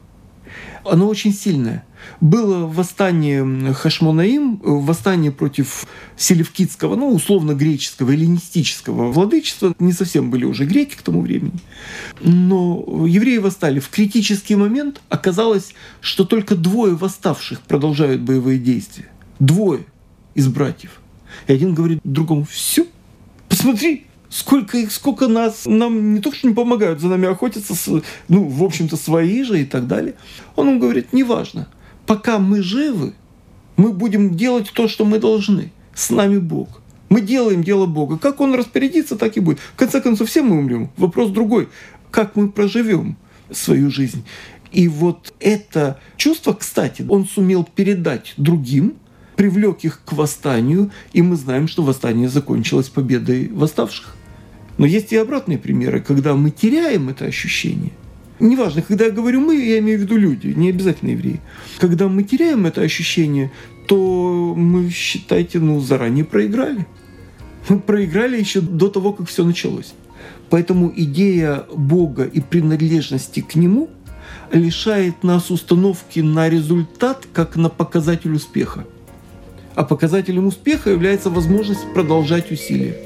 оно 0.85 1.09
очень 1.09 1.35
сильное. 1.35 1.85
Было 2.21 2.67
восстание 2.67 3.73
Хашмонаим, 3.73 4.61
восстание 4.63 5.33
против 5.33 5.87
селевкидского, 6.17 6.97
ну, 6.97 7.15
условно 7.15 7.55
греческого, 7.55 8.11
эллинистического 8.11 9.11
владычества. 9.11 9.75
Не 9.79 9.93
совсем 9.93 10.31
были 10.31 10.45
уже 10.45 10.65
греки 10.65 10.97
к 10.97 11.03
тому 11.03 11.23
времени. 11.23 11.59
Но 12.21 13.07
евреи 13.07 13.39
восстали. 13.39 13.81
В 13.81 13.89
критический 13.89 14.57
момент 14.57 15.01
оказалось, 15.09 15.75
что 16.01 16.25
только 16.25 16.57
двое 16.57 16.95
восставших 16.95 17.61
продолжают 17.63 18.21
боевые 18.21 18.59
действия. 18.59 19.09
Двое 19.39 19.85
из 20.35 20.49
братьев. 20.49 21.01
И 21.47 21.53
один 21.53 21.75
говорит 21.75 22.01
другому, 22.05 22.45
все, 22.45 22.87
посмотри, 23.49 24.07
сколько 24.29 24.79
их, 24.79 24.93
сколько 24.93 25.29
нас, 25.29 25.63
нам 25.67 26.15
не 26.15 26.21
только 26.21 26.39
что 26.39 26.49
не 26.49 26.55
помогают, 26.55 27.01
за 27.01 27.09
нами 27.09 27.29
охотятся, 27.29 27.75
ну, 28.29 28.45
в 28.45 28.63
общем-то, 28.63 28.97
свои 28.97 29.43
же 29.43 29.61
и 29.61 29.65
так 29.65 29.87
далее. 29.87 30.15
Он 30.57 30.69
ему 30.69 30.81
говорит, 30.81 31.13
неважно, 31.13 31.69
пока 32.11 32.41
мы 32.41 32.61
живы, 32.61 33.13
мы 33.77 33.93
будем 33.93 34.35
делать 34.35 34.73
то, 34.75 34.89
что 34.89 35.05
мы 35.05 35.21
должны. 35.21 35.71
С 35.95 36.11
нами 36.11 36.39
Бог. 36.39 36.83
Мы 37.09 37.21
делаем 37.21 37.63
дело 37.63 37.87
Бога. 37.87 38.19
Как 38.19 38.41
Он 38.41 38.53
распорядится, 38.57 39.15
так 39.15 39.37
и 39.37 39.41
будет. 39.41 39.61
В 39.61 39.77
конце 39.77 40.01
концов, 40.01 40.29
все 40.29 40.43
мы 40.43 40.59
умрем. 40.59 40.91
Вопрос 40.97 41.31
другой. 41.31 41.69
Как 42.11 42.35
мы 42.35 42.51
проживем 42.51 43.17
свою 43.53 43.93
жизнь? 43.93 44.25
И 44.73 44.89
вот 44.89 45.33
это 45.39 46.01
чувство, 46.17 46.53
кстати, 46.53 47.07
он 47.09 47.29
сумел 47.29 47.63
передать 47.63 48.35
другим, 48.37 48.95
привлек 49.37 49.85
их 49.85 50.03
к 50.05 50.13
восстанию, 50.13 50.91
и 51.13 51.23
мы 51.23 51.37
знаем, 51.37 51.69
что 51.69 51.85
восстание 51.85 52.29
закончилось 52.29 52.89
победой 52.89 53.51
восставших. 53.53 54.17
Но 54.79 54.85
есть 54.85 55.13
и 55.13 55.17
обратные 55.17 55.59
примеры, 55.59 56.01
когда 56.01 56.35
мы 56.35 56.51
теряем 56.51 57.09
это 57.09 57.27
ощущение. 57.27 57.93
Неважно, 58.41 58.81
когда 58.81 59.05
я 59.05 59.11
говорю 59.11 59.41
«мы», 59.41 59.55
я 59.57 59.79
имею 59.79 59.99
в 59.99 60.03
виду 60.03 60.17
люди, 60.17 60.49
не 60.49 60.71
обязательно 60.71 61.11
евреи. 61.11 61.41
Когда 61.79 62.09
мы 62.09 62.23
теряем 62.23 62.65
это 62.67 62.81
ощущение, 62.81 63.53
то 63.87 64.55
мы, 64.57 64.89
считайте, 64.91 65.59
ну, 65.59 65.79
заранее 65.81 66.25
проиграли. 66.25 66.87
Мы 67.69 67.79
проиграли 67.79 68.41
еще 68.41 68.63
до 68.63 68.89
того, 68.89 69.13
как 69.13 69.29
все 69.29 69.45
началось. 69.45 69.93
Поэтому 70.49 70.93
идея 70.97 71.65
Бога 71.75 72.25
и 72.25 72.41
принадлежности 72.41 73.41
к 73.41 73.55
Нему 73.55 73.91
лишает 74.53 75.23
нас 75.23 75.51
установки 75.51 76.21
на 76.21 76.49
результат, 76.49 77.27
как 77.33 77.57
на 77.57 77.69
показатель 77.69 78.33
успеха. 78.33 78.87
А 79.75 79.85
показателем 79.85 80.47
успеха 80.47 80.91
является 80.91 81.31
возможность 81.31 81.93
продолжать 81.95 82.51
усилия. 82.51 82.97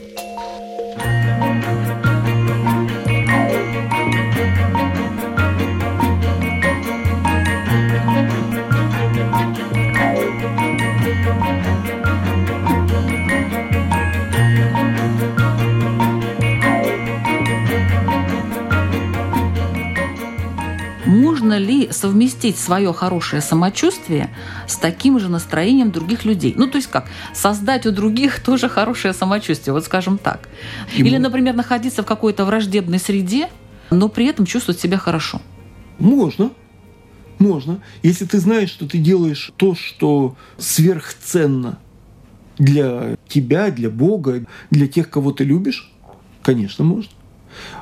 Можно 21.55 21.67
ли 21.67 21.93
совместить 21.93 22.59
свое 22.59 22.93
хорошее 22.93 23.41
самочувствие 23.41 24.29
с 24.67 24.77
таким 24.77 25.21
же 25.21 25.29
настроением 25.29 25.93
других 25.93 26.25
людей? 26.25 26.53
Ну, 26.57 26.67
то 26.67 26.79
есть 26.79 26.91
как? 26.91 27.09
Создать 27.33 27.87
у 27.87 27.93
других 27.93 28.41
тоже 28.45 28.69
хорошее 28.69 29.15
самочувствие, 29.15 29.73
вот 29.73 29.85
скажем 29.85 30.19
так. 30.19 30.49
Ему... 30.97 31.09
Или, 31.09 31.19
например, 31.19 31.55
находиться 31.55 32.03
в 32.03 32.07
какой-то 32.07 32.45
враждебной 32.45 32.99
среде, 32.99 33.51
но 33.91 34.09
при 34.09 34.27
этом 34.27 34.47
чувствовать 34.47 34.81
себя 34.81 34.99
хорошо. 34.99 35.41
Можно. 36.01 36.51
Можно. 37.39 37.81
Если 38.03 38.25
ты 38.25 38.41
знаешь, 38.41 38.71
что 38.71 38.89
ты 38.89 38.99
делаешь 38.99 39.53
то, 39.57 39.77
что 39.77 40.35
сверхценно 40.59 41.79
для 42.59 43.17
тебя, 43.29 43.71
для 43.71 43.91
Бога, 43.91 44.45
для 44.73 44.89
тех, 44.89 45.09
кого 45.09 45.31
ты 45.31 45.45
любишь, 45.45 45.93
конечно, 46.43 46.85
можно. 46.85 47.13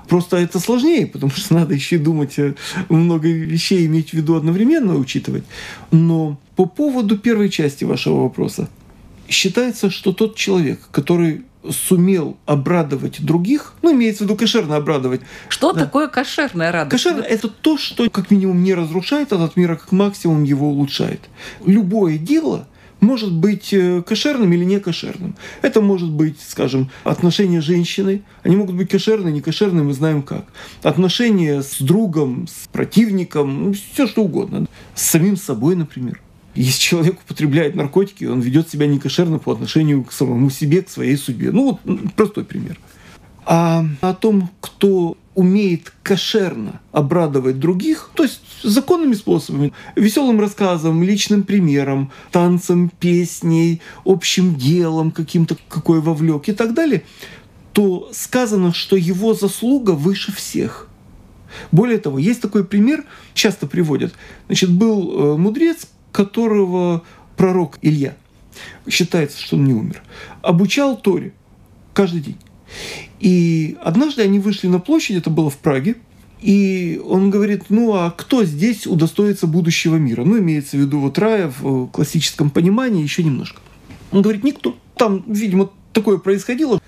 Просто 0.08 0.36
это 0.36 0.58
сложнее, 0.60 1.06
потому 1.06 1.32
что 1.32 1.54
надо 1.54 1.74
еще 1.74 1.98
думать, 1.98 2.38
э, 2.38 2.54
много 2.88 3.28
вещей 3.28 3.86
иметь 3.86 4.10
в 4.10 4.14
виду 4.14 4.34
одновременно 4.34 4.96
учитывать. 4.96 5.44
Но 5.90 6.38
по 6.56 6.66
поводу 6.66 7.18
первой 7.18 7.48
части 7.48 7.84
вашего 7.84 8.22
вопроса. 8.22 8.68
Считается, 9.28 9.90
что 9.90 10.12
тот 10.12 10.36
человек, 10.36 10.80
который 10.90 11.42
сумел 11.70 12.36
обрадовать 12.44 13.24
других, 13.24 13.74
ну, 13.82 13.92
имеется 13.92 14.24
в 14.24 14.26
виду 14.26 14.36
кошерно 14.36 14.76
обрадовать. 14.76 15.20
Что 15.48 15.72
да. 15.72 15.84
такое 15.84 16.08
кошерная 16.08 16.72
радость? 16.72 16.90
Кошерно– 16.90 17.22
это 17.28 17.48
то, 17.48 17.78
что 17.78 18.10
как 18.10 18.30
минимум 18.30 18.62
не 18.62 18.74
разрушает 18.74 19.32
этот 19.32 19.56
мир, 19.56 19.72
а 19.72 19.76
как 19.76 19.92
максимум 19.92 20.42
его 20.42 20.68
улучшает. 20.68 21.20
Любое 21.64 22.18
дело– 22.18 22.66
может 23.02 23.32
быть 23.32 23.74
э, 23.74 24.02
кошерным 24.02 24.52
или 24.52 24.64
не 24.64 24.80
кошерным. 24.80 25.34
Это 25.60 25.82
может 25.82 26.10
быть, 26.10 26.40
скажем, 26.40 26.90
отношения 27.04 27.60
с 27.60 27.64
женщиной. 27.64 28.22
Они 28.42 28.56
могут 28.56 28.76
быть 28.76 28.88
кошерные, 28.88 29.32
не 29.32 29.42
кошерные, 29.42 29.82
мы 29.82 29.92
знаем 29.92 30.22
как. 30.22 30.46
Отношения 30.82 31.62
с 31.62 31.78
другом, 31.80 32.46
с 32.48 32.68
противником, 32.68 33.64
ну, 33.64 33.74
все 33.74 34.06
что 34.06 34.22
угодно. 34.22 34.66
С 34.94 35.02
самим 35.02 35.36
собой, 35.36 35.76
например. 35.76 36.20
Если 36.54 36.80
человек 36.80 37.18
употребляет 37.24 37.74
наркотики, 37.74 38.24
он 38.24 38.40
ведет 38.40 38.68
себя 38.68 38.86
некошерно 38.86 39.38
по 39.38 39.52
отношению 39.52 40.04
к 40.04 40.12
самому 40.12 40.48
себе, 40.50 40.82
к 40.82 40.88
своей 40.88 41.16
судьбе. 41.16 41.50
Ну, 41.50 41.78
вот 41.84 42.14
простой 42.14 42.44
пример. 42.44 42.78
А 43.44 43.84
о 44.00 44.14
том, 44.14 44.50
кто 44.60 45.16
умеет 45.34 45.92
кошерно 46.02 46.80
обрадовать 46.92 47.58
других, 47.58 48.10
то 48.14 48.22
есть 48.22 48.42
законными 48.62 49.14
способами, 49.14 49.72
веселым 49.96 50.40
рассказом, 50.40 51.02
личным 51.02 51.42
примером, 51.42 52.12
танцем, 52.30 52.90
песней, 53.00 53.80
общим 54.04 54.56
делом 54.56 55.10
каким-то, 55.10 55.56
какой 55.68 56.00
вовлек 56.00 56.48
и 56.48 56.52
так 56.52 56.74
далее, 56.74 57.04
то 57.72 58.10
сказано, 58.12 58.74
что 58.74 58.96
его 58.96 59.34
заслуга 59.34 59.92
выше 59.92 60.32
всех. 60.32 60.88
Более 61.70 61.98
того, 61.98 62.18
есть 62.18 62.40
такой 62.40 62.64
пример, 62.64 63.04
часто 63.34 63.66
приводят. 63.66 64.14
Значит, 64.46 64.70
был 64.70 65.34
э, 65.34 65.36
мудрец, 65.36 65.86
которого 66.10 67.02
пророк 67.36 67.78
Илья, 67.82 68.16
считается, 68.88 69.40
что 69.40 69.56
он 69.56 69.64
не 69.64 69.72
умер, 69.72 70.02
обучал 70.42 70.96
Торе 70.96 71.32
каждый 71.94 72.20
день. 72.20 72.38
И 73.20 73.76
однажды 73.82 74.22
они 74.22 74.38
вышли 74.38 74.66
на 74.66 74.78
площадь, 74.78 75.16
это 75.16 75.30
было 75.30 75.50
в 75.50 75.56
Праге, 75.58 75.96
и 76.40 77.00
он 77.04 77.30
говорит, 77.30 77.64
ну 77.68 77.94
а 77.94 78.10
кто 78.10 78.44
здесь 78.44 78.86
удостоится 78.86 79.46
будущего 79.46 79.96
мира? 79.96 80.24
Ну, 80.24 80.38
имеется 80.38 80.76
в 80.76 80.80
виду 80.80 80.98
вот 80.98 81.18
рая 81.18 81.52
в 81.60 81.86
классическом 81.88 82.50
понимании, 82.50 83.02
еще 83.02 83.22
немножко. 83.22 83.60
Он 84.10 84.22
говорит, 84.22 84.42
никто. 84.42 84.76
Там, 84.96 85.24
видимо, 85.26 85.70
такое 85.92 86.18
происходило. 86.18 86.80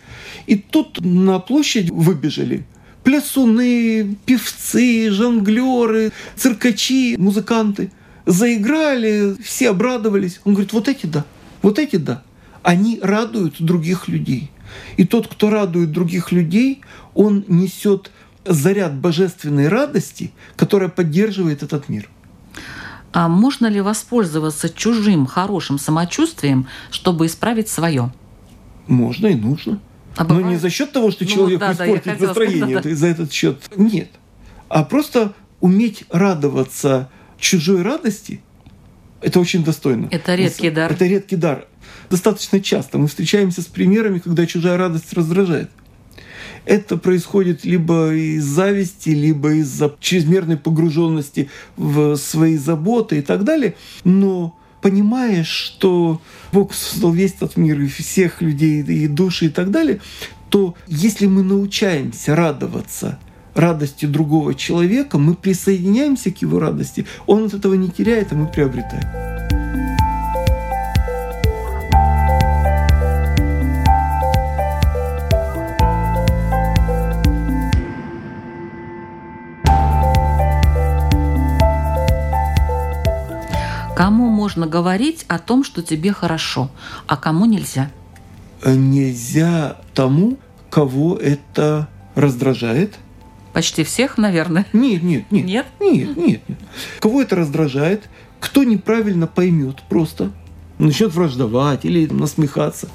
И 0.46 0.56
тут 0.56 1.00
на 1.00 1.38
площадь 1.38 1.90
выбежали 1.90 2.64
плясуны, 3.04 4.16
певцы, 4.24 5.10
жонглеры, 5.10 6.10
циркачи, 6.36 7.16
музыканты. 7.18 7.92
Заиграли, 8.26 9.36
все 9.42 9.70
обрадовались. 9.70 10.40
Он 10.44 10.54
говорит, 10.54 10.72
вот 10.72 10.88
эти 10.88 11.06
да, 11.06 11.24
вот 11.62 11.78
эти 11.78 11.96
да. 11.96 12.22
Они 12.62 12.98
радуют 13.02 13.60
других 13.60 14.08
людей. 14.08 14.50
И 14.96 15.04
тот, 15.04 15.28
кто 15.28 15.50
радует 15.50 15.92
других 15.92 16.32
людей, 16.32 16.82
он 17.14 17.44
несет 17.48 18.10
заряд 18.44 18.94
божественной 18.94 19.68
радости, 19.68 20.32
которая 20.56 20.88
поддерживает 20.88 21.62
этот 21.62 21.88
мир. 21.88 22.08
А 23.12 23.28
можно 23.28 23.68
ли 23.68 23.80
воспользоваться 23.80 24.68
чужим 24.68 25.26
хорошим 25.26 25.78
самочувствием, 25.78 26.66
чтобы 26.90 27.26
исправить 27.26 27.68
свое? 27.68 28.12
Можно 28.88 29.28
и 29.28 29.34
нужно. 29.34 29.80
А 30.16 30.24
Но 30.24 30.40
не 30.40 30.56
за 30.56 30.70
счет 30.70 30.92
того, 30.92 31.10
что 31.10 31.24
ну, 31.24 31.30
человек 31.30 31.60
да, 31.60 31.72
испортит 31.72 32.18
да, 32.18 32.26
настроение, 32.26 32.78
сказать, 32.78 32.82
да. 32.82 32.94
за 32.94 33.06
этот 33.06 33.32
счет. 33.32 33.62
Нет. 33.76 34.10
А 34.68 34.84
просто 34.84 35.32
уметь 35.60 36.04
радоваться 36.10 37.08
чужой 37.38 37.82
радости, 37.82 38.40
это 39.20 39.40
очень 39.40 39.64
достойно. 39.64 40.08
Это 40.10 40.34
редкий 40.34 40.70
дар. 40.70 40.92
Это 40.92 41.06
редкий 41.06 41.36
дар. 41.36 41.66
Достаточно 42.10 42.60
часто 42.60 42.98
мы 42.98 43.08
встречаемся 43.08 43.62
с 43.62 43.66
примерами, 43.66 44.18
когда 44.18 44.46
чужая 44.46 44.76
радость 44.76 45.12
раздражает. 45.12 45.70
Это 46.64 46.96
происходит 46.96 47.64
либо 47.64 48.14
из 48.14 48.44
зависти, 48.44 49.10
либо 49.10 49.52
из-за 49.54 49.94
чрезмерной 50.00 50.56
погруженности 50.56 51.50
в 51.76 52.16
свои 52.16 52.56
заботы 52.56 53.18
и 53.18 53.22
так 53.22 53.44
далее. 53.44 53.74
Но 54.04 54.56
понимаешь, 54.80 55.48
что 55.48 56.22
Бог 56.52 56.72
создал 56.74 57.12
весь 57.12 57.34
этот 57.34 57.56
мир 57.56 57.80
и 57.80 57.86
всех 57.86 58.40
людей, 58.40 58.82
и 58.82 59.08
души 59.08 59.46
и 59.46 59.50
так 59.50 59.70
далее, 59.70 60.00
то 60.48 60.74
если 60.86 61.26
мы 61.26 61.42
научаемся 61.42 62.34
радоваться 62.34 63.18
радости 63.54 64.06
другого 64.06 64.54
человека, 64.54 65.18
мы 65.18 65.34
присоединяемся 65.34 66.30
к 66.30 66.42
его 66.42 66.58
радости, 66.58 67.06
он 67.26 67.44
от 67.44 67.54
этого 67.54 67.74
не 67.74 67.90
теряет, 67.90 68.32
а 68.32 68.36
мы 68.36 68.46
приобретаем. 68.46 69.53
Кому 83.96 84.28
можно 84.28 84.66
говорить 84.66 85.24
о 85.28 85.38
том, 85.38 85.62
что 85.62 85.80
тебе 85.80 86.12
хорошо, 86.12 86.70
а 87.06 87.16
кому 87.16 87.46
нельзя? 87.46 87.90
Нельзя 88.64 89.76
тому, 89.94 90.38
кого 90.68 91.16
это 91.16 91.88
раздражает. 92.16 92.96
Почти 93.52 93.84
всех, 93.84 94.18
наверное. 94.18 94.66
Нет, 94.72 95.04
нет, 95.04 95.30
нет. 95.30 95.44
Нет? 95.46 95.66
Нет, 95.80 96.16
нет, 96.16 96.48
нет. 96.48 96.58
Кого 96.98 97.22
это 97.22 97.36
раздражает, 97.36 98.08
кто 98.40 98.64
неправильно 98.64 99.28
поймет 99.28 99.76
просто, 99.88 100.32
начнет 100.78 101.14
враждовать 101.14 101.84
или 101.84 102.06
насмехаться. 102.06 102.88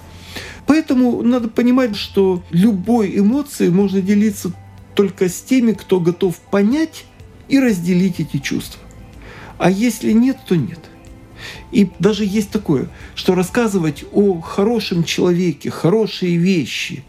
Поэтому 0.67 1.21
надо 1.21 1.47
понимать, 1.47 1.95
что 1.95 2.43
любой 2.51 3.17
эмоцией 3.17 3.71
можно 3.71 4.01
делиться 4.01 4.51
только 4.95 5.29
с 5.29 5.41
теми, 5.41 5.71
кто 5.71 6.01
готов 6.01 6.35
понять 6.51 7.05
и 7.47 7.57
разделить 7.57 8.19
эти 8.19 8.37
чувства. 8.37 8.81
А 9.59 9.69
если 9.69 10.13
нет, 10.13 10.37
то 10.47 10.55
нет. 10.55 10.79
И 11.71 11.89
даже 11.99 12.25
есть 12.25 12.49
такое, 12.49 12.89
что 13.13 13.35
рассказывать 13.35 14.03
о 14.11 14.41
хорошем 14.41 15.03
человеке, 15.03 15.69
хорошие 15.69 16.37
вещи 16.37 17.03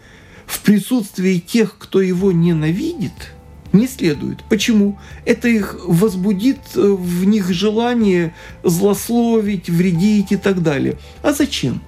в 0.47 0.61
присутствии 0.61 1.39
тех, 1.39 1.79
кто 1.79 2.01
его 2.01 2.33
ненавидит, 2.33 3.33
не 3.73 3.87
следует. 3.87 4.43
Почему? 4.49 4.99
Это 5.25 5.49
их 5.49 5.77
возбудит 5.87 6.59
э, 6.75 6.81
в 6.81 7.25
них 7.25 7.51
желание 7.53 8.35
злословить, 8.65 9.71
вредить 9.71 10.33
и 10.33 10.37
так 10.37 10.63
далее. 10.63 10.99
А 11.23 11.33
зачем? 11.33 11.81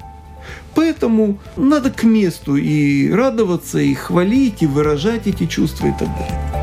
Поэтому 0.76 1.38
надо 1.56 1.90
к 1.90 2.04
месту 2.04 2.56
и 2.56 3.10
радоваться, 3.10 3.80
и 3.80 3.94
хвалить, 3.94 4.62
и 4.62 4.66
выражать 4.66 5.26
эти 5.26 5.46
чувства 5.46 5.88
и 5.88 5.92
так 5.92 6.08
далее. 6.08 6.61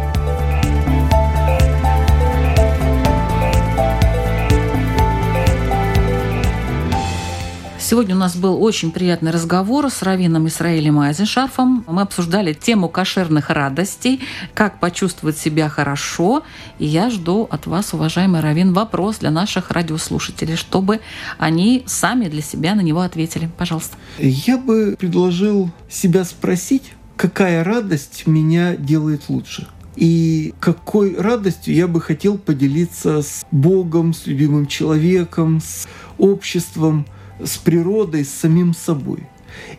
Сегодня 7.90 8.14
у 8.14 8.20
нас 8.20 8.36
был 8.36 8.64
очень 8.64 8.92
приятный 8.92 9.32
разговор 9.32 9.90
с 9.90 10.04
Равином 10.04 10.48
Исраилем 10.48 11.00
Айзеншарфом. 11.00 11.86
Мы 11.88 12.04
обсуждали 12.04 12.54
тему 12.54 12.88
кошерных 12.88 13.50
радостей, 13.50 14.22
как 14.54 14.80
почувствовать 14.80 15.40
себя 15.40 15.70
хорошо. 15.70 16.44
И 16.78 16.86
я 16.86 17.10
жду 17.10 17.48
от 17.50 17.66
вас, 17.66 17.92
уважаемый 17.96 18.42
Равин, 18.42 18.74
вопрос 18.74 19.18
для 19.18 19.32
наших 19.32 19.72
радиослушателей, 19.72 20.56
чтобы 20.56 21.00
они 21.40 21.82
сами 21.88 22.28
для 22.28 22.44
себя 22.44 22.76
на 22.76 22.82
него 22.82 23.02
ответили. 23.02 23.50
Пожалуйста. 23.58 23.98
Я 24.20 24.60
бы 24.60 24.96
предложил 24.96 25.72
себя 25.90 26.26
спросить, 26.26 26.94
какая 27.18 27.64
радость 27.64 28.28
меня 28.28 28.76
делает 28.76 29.24
лучше 29.30 29.68
и 29.96 30.54
какой 30.60 31.16
радостью 31.20 31.74
я 31.74 31.88
бы 31.88 32.02
хотел 32.02 32.38
поделиться 32.38 33.24
с 33.24 33.44
Богом, 33.50 34.14
с 34.14 34.28
любимым 34.28 34.68
человеком, 34.68 35.60
с 35.60 35.88
обществом– 36.20 37.08
с 37.44 37.58
природой, 37.58 38.26
с 38.26 38.30
самим 38.30 38.74
собой. 38.74 39.28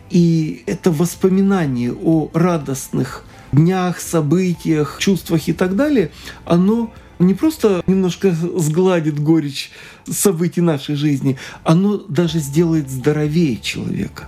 И 0.09 0.63
это 0.65 0.91
воспоминание 0.91 1.93
о 1.93 2.29
радостных 2.33 3.25
днях, 3.51 3.99
событиях, 3.99 4.97
чувствах 4.99 5.47
и 5.47 5.53
так 5.53 5.75
далее, 5.75 6.11
оно 6.45 6.91
не 7.19 7.33
просто 7.33 7.83
немножко 7.85 8.31
сгладит 8.31 9.19
горечь 9.19 9.71
событий 10.09 10.61
нашей 10.61 10.95
жизни, 10.95 11.37
оно 11.63 11.97
даже 11.97 12.39
сделает 12.39 12.89
здоровее 12.89 13.57
человека. 13.57 14.27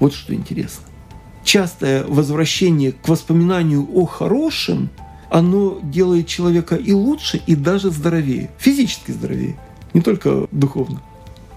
Вот 0.00 0.14
что 0.14 0.34
интересно. 0.34 0.84
Частое 1.44 2.04
возвращение 2.04 2.92
к 2.92 3.08
воспоминанию 3.08 3.86
о 3.94 4.06
хорошем, 4.06 4.90
оно 5.30 5.78
делает 5.82 6.26
человека 6.26 6.76
и 6.76 6.92
лучше, 6.92 7.40
и 7.46 7.54
даже 7.54 7.90
здоровее. 7.90 8.50
Физически 8.58 9.12
здоровее, 9.12 9.56
не 9.92 10.00
только 10.00 10.48
духовно. 10.50 11.02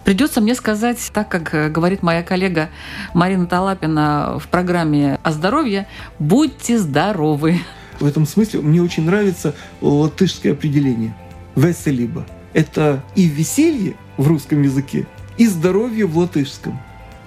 Придется 0.10 0.42
мне 0.42 0.56
сказать, 0.56 1.12
так 1.14 1.30
как 1.30 1.54
э, 1.54 1.70
говорит 1.70 2.02
моя 2.02 2.24
коллега 2.24 2.72
Марина 3.14 3.46
Талапина 3.46 4.40
в 4.40 4.48
программе 4.48 5.20
о 5.22 5.32
здоровье, 5.32 5.86
будьте 6.18 6.80
здоровы. 6.80 7.60
В 8.00 8.08
этом 8.08 8.26
смысле 8.26 8.62
мне 8.62 8.82
очень 8.82 9.06
нравится 9.06 9.54
латышское 9.82 10.54
определение 10.54 11.14
«веселиба». 11.56 12.26
Это 12.54 13.04
и 13.14 13.28
веселье 13.28 13.98
в 14.18 14.28
русском 14.28 14.64
языке, 14.64 15.06
и 15.38 15.46
здоровье 15.46 16.08
в 16.08 16.18
латышском. 16.18 16.82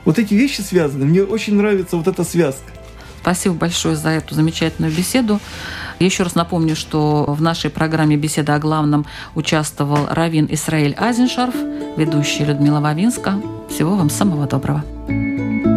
Вот 0.05 0.18
эти 0.18 0.35
вещи 0.35 0.61
связаны. 0.62 1.05
Мне 1.05 1.22
очень 1.22 1.55
нравится 1.55 1.97
вот 1.97 2.09
эта 2.09 2.24
связка. 2.24 2.72
Спасибо 3.23 3.55
большое 3.55 3.95
за 3.95 4.11
эту 4.11 4.35
замечательную 4.35 4.93
беседу. 4.93 5.41
Еще 6.01 6.25
раз 6.25 6.35
напомню, 6.35 6.75
что 6.75 7.25
в 7.29 7.41
нашей 7.41 7.70
программе 7.70 8.16
«Беседа 8.16 8.57
о 8.57 8.59
главном» 8.59 9.07
участвовал 9.37 10.07
Равин 10.11 10.49
Исраиль 10.51 10.95
Азеншарф, 10.95 11.55
ведущий 11.97 12.45
Людмила 12.45 12.81
Вавинска. 12.81 13.41
Всего 13.70 13.95
вам 13.95 14.11
самого 14.11 14.47
доброго. 14.47 14.85
thank 15.09 15.66
you 15.66 15.72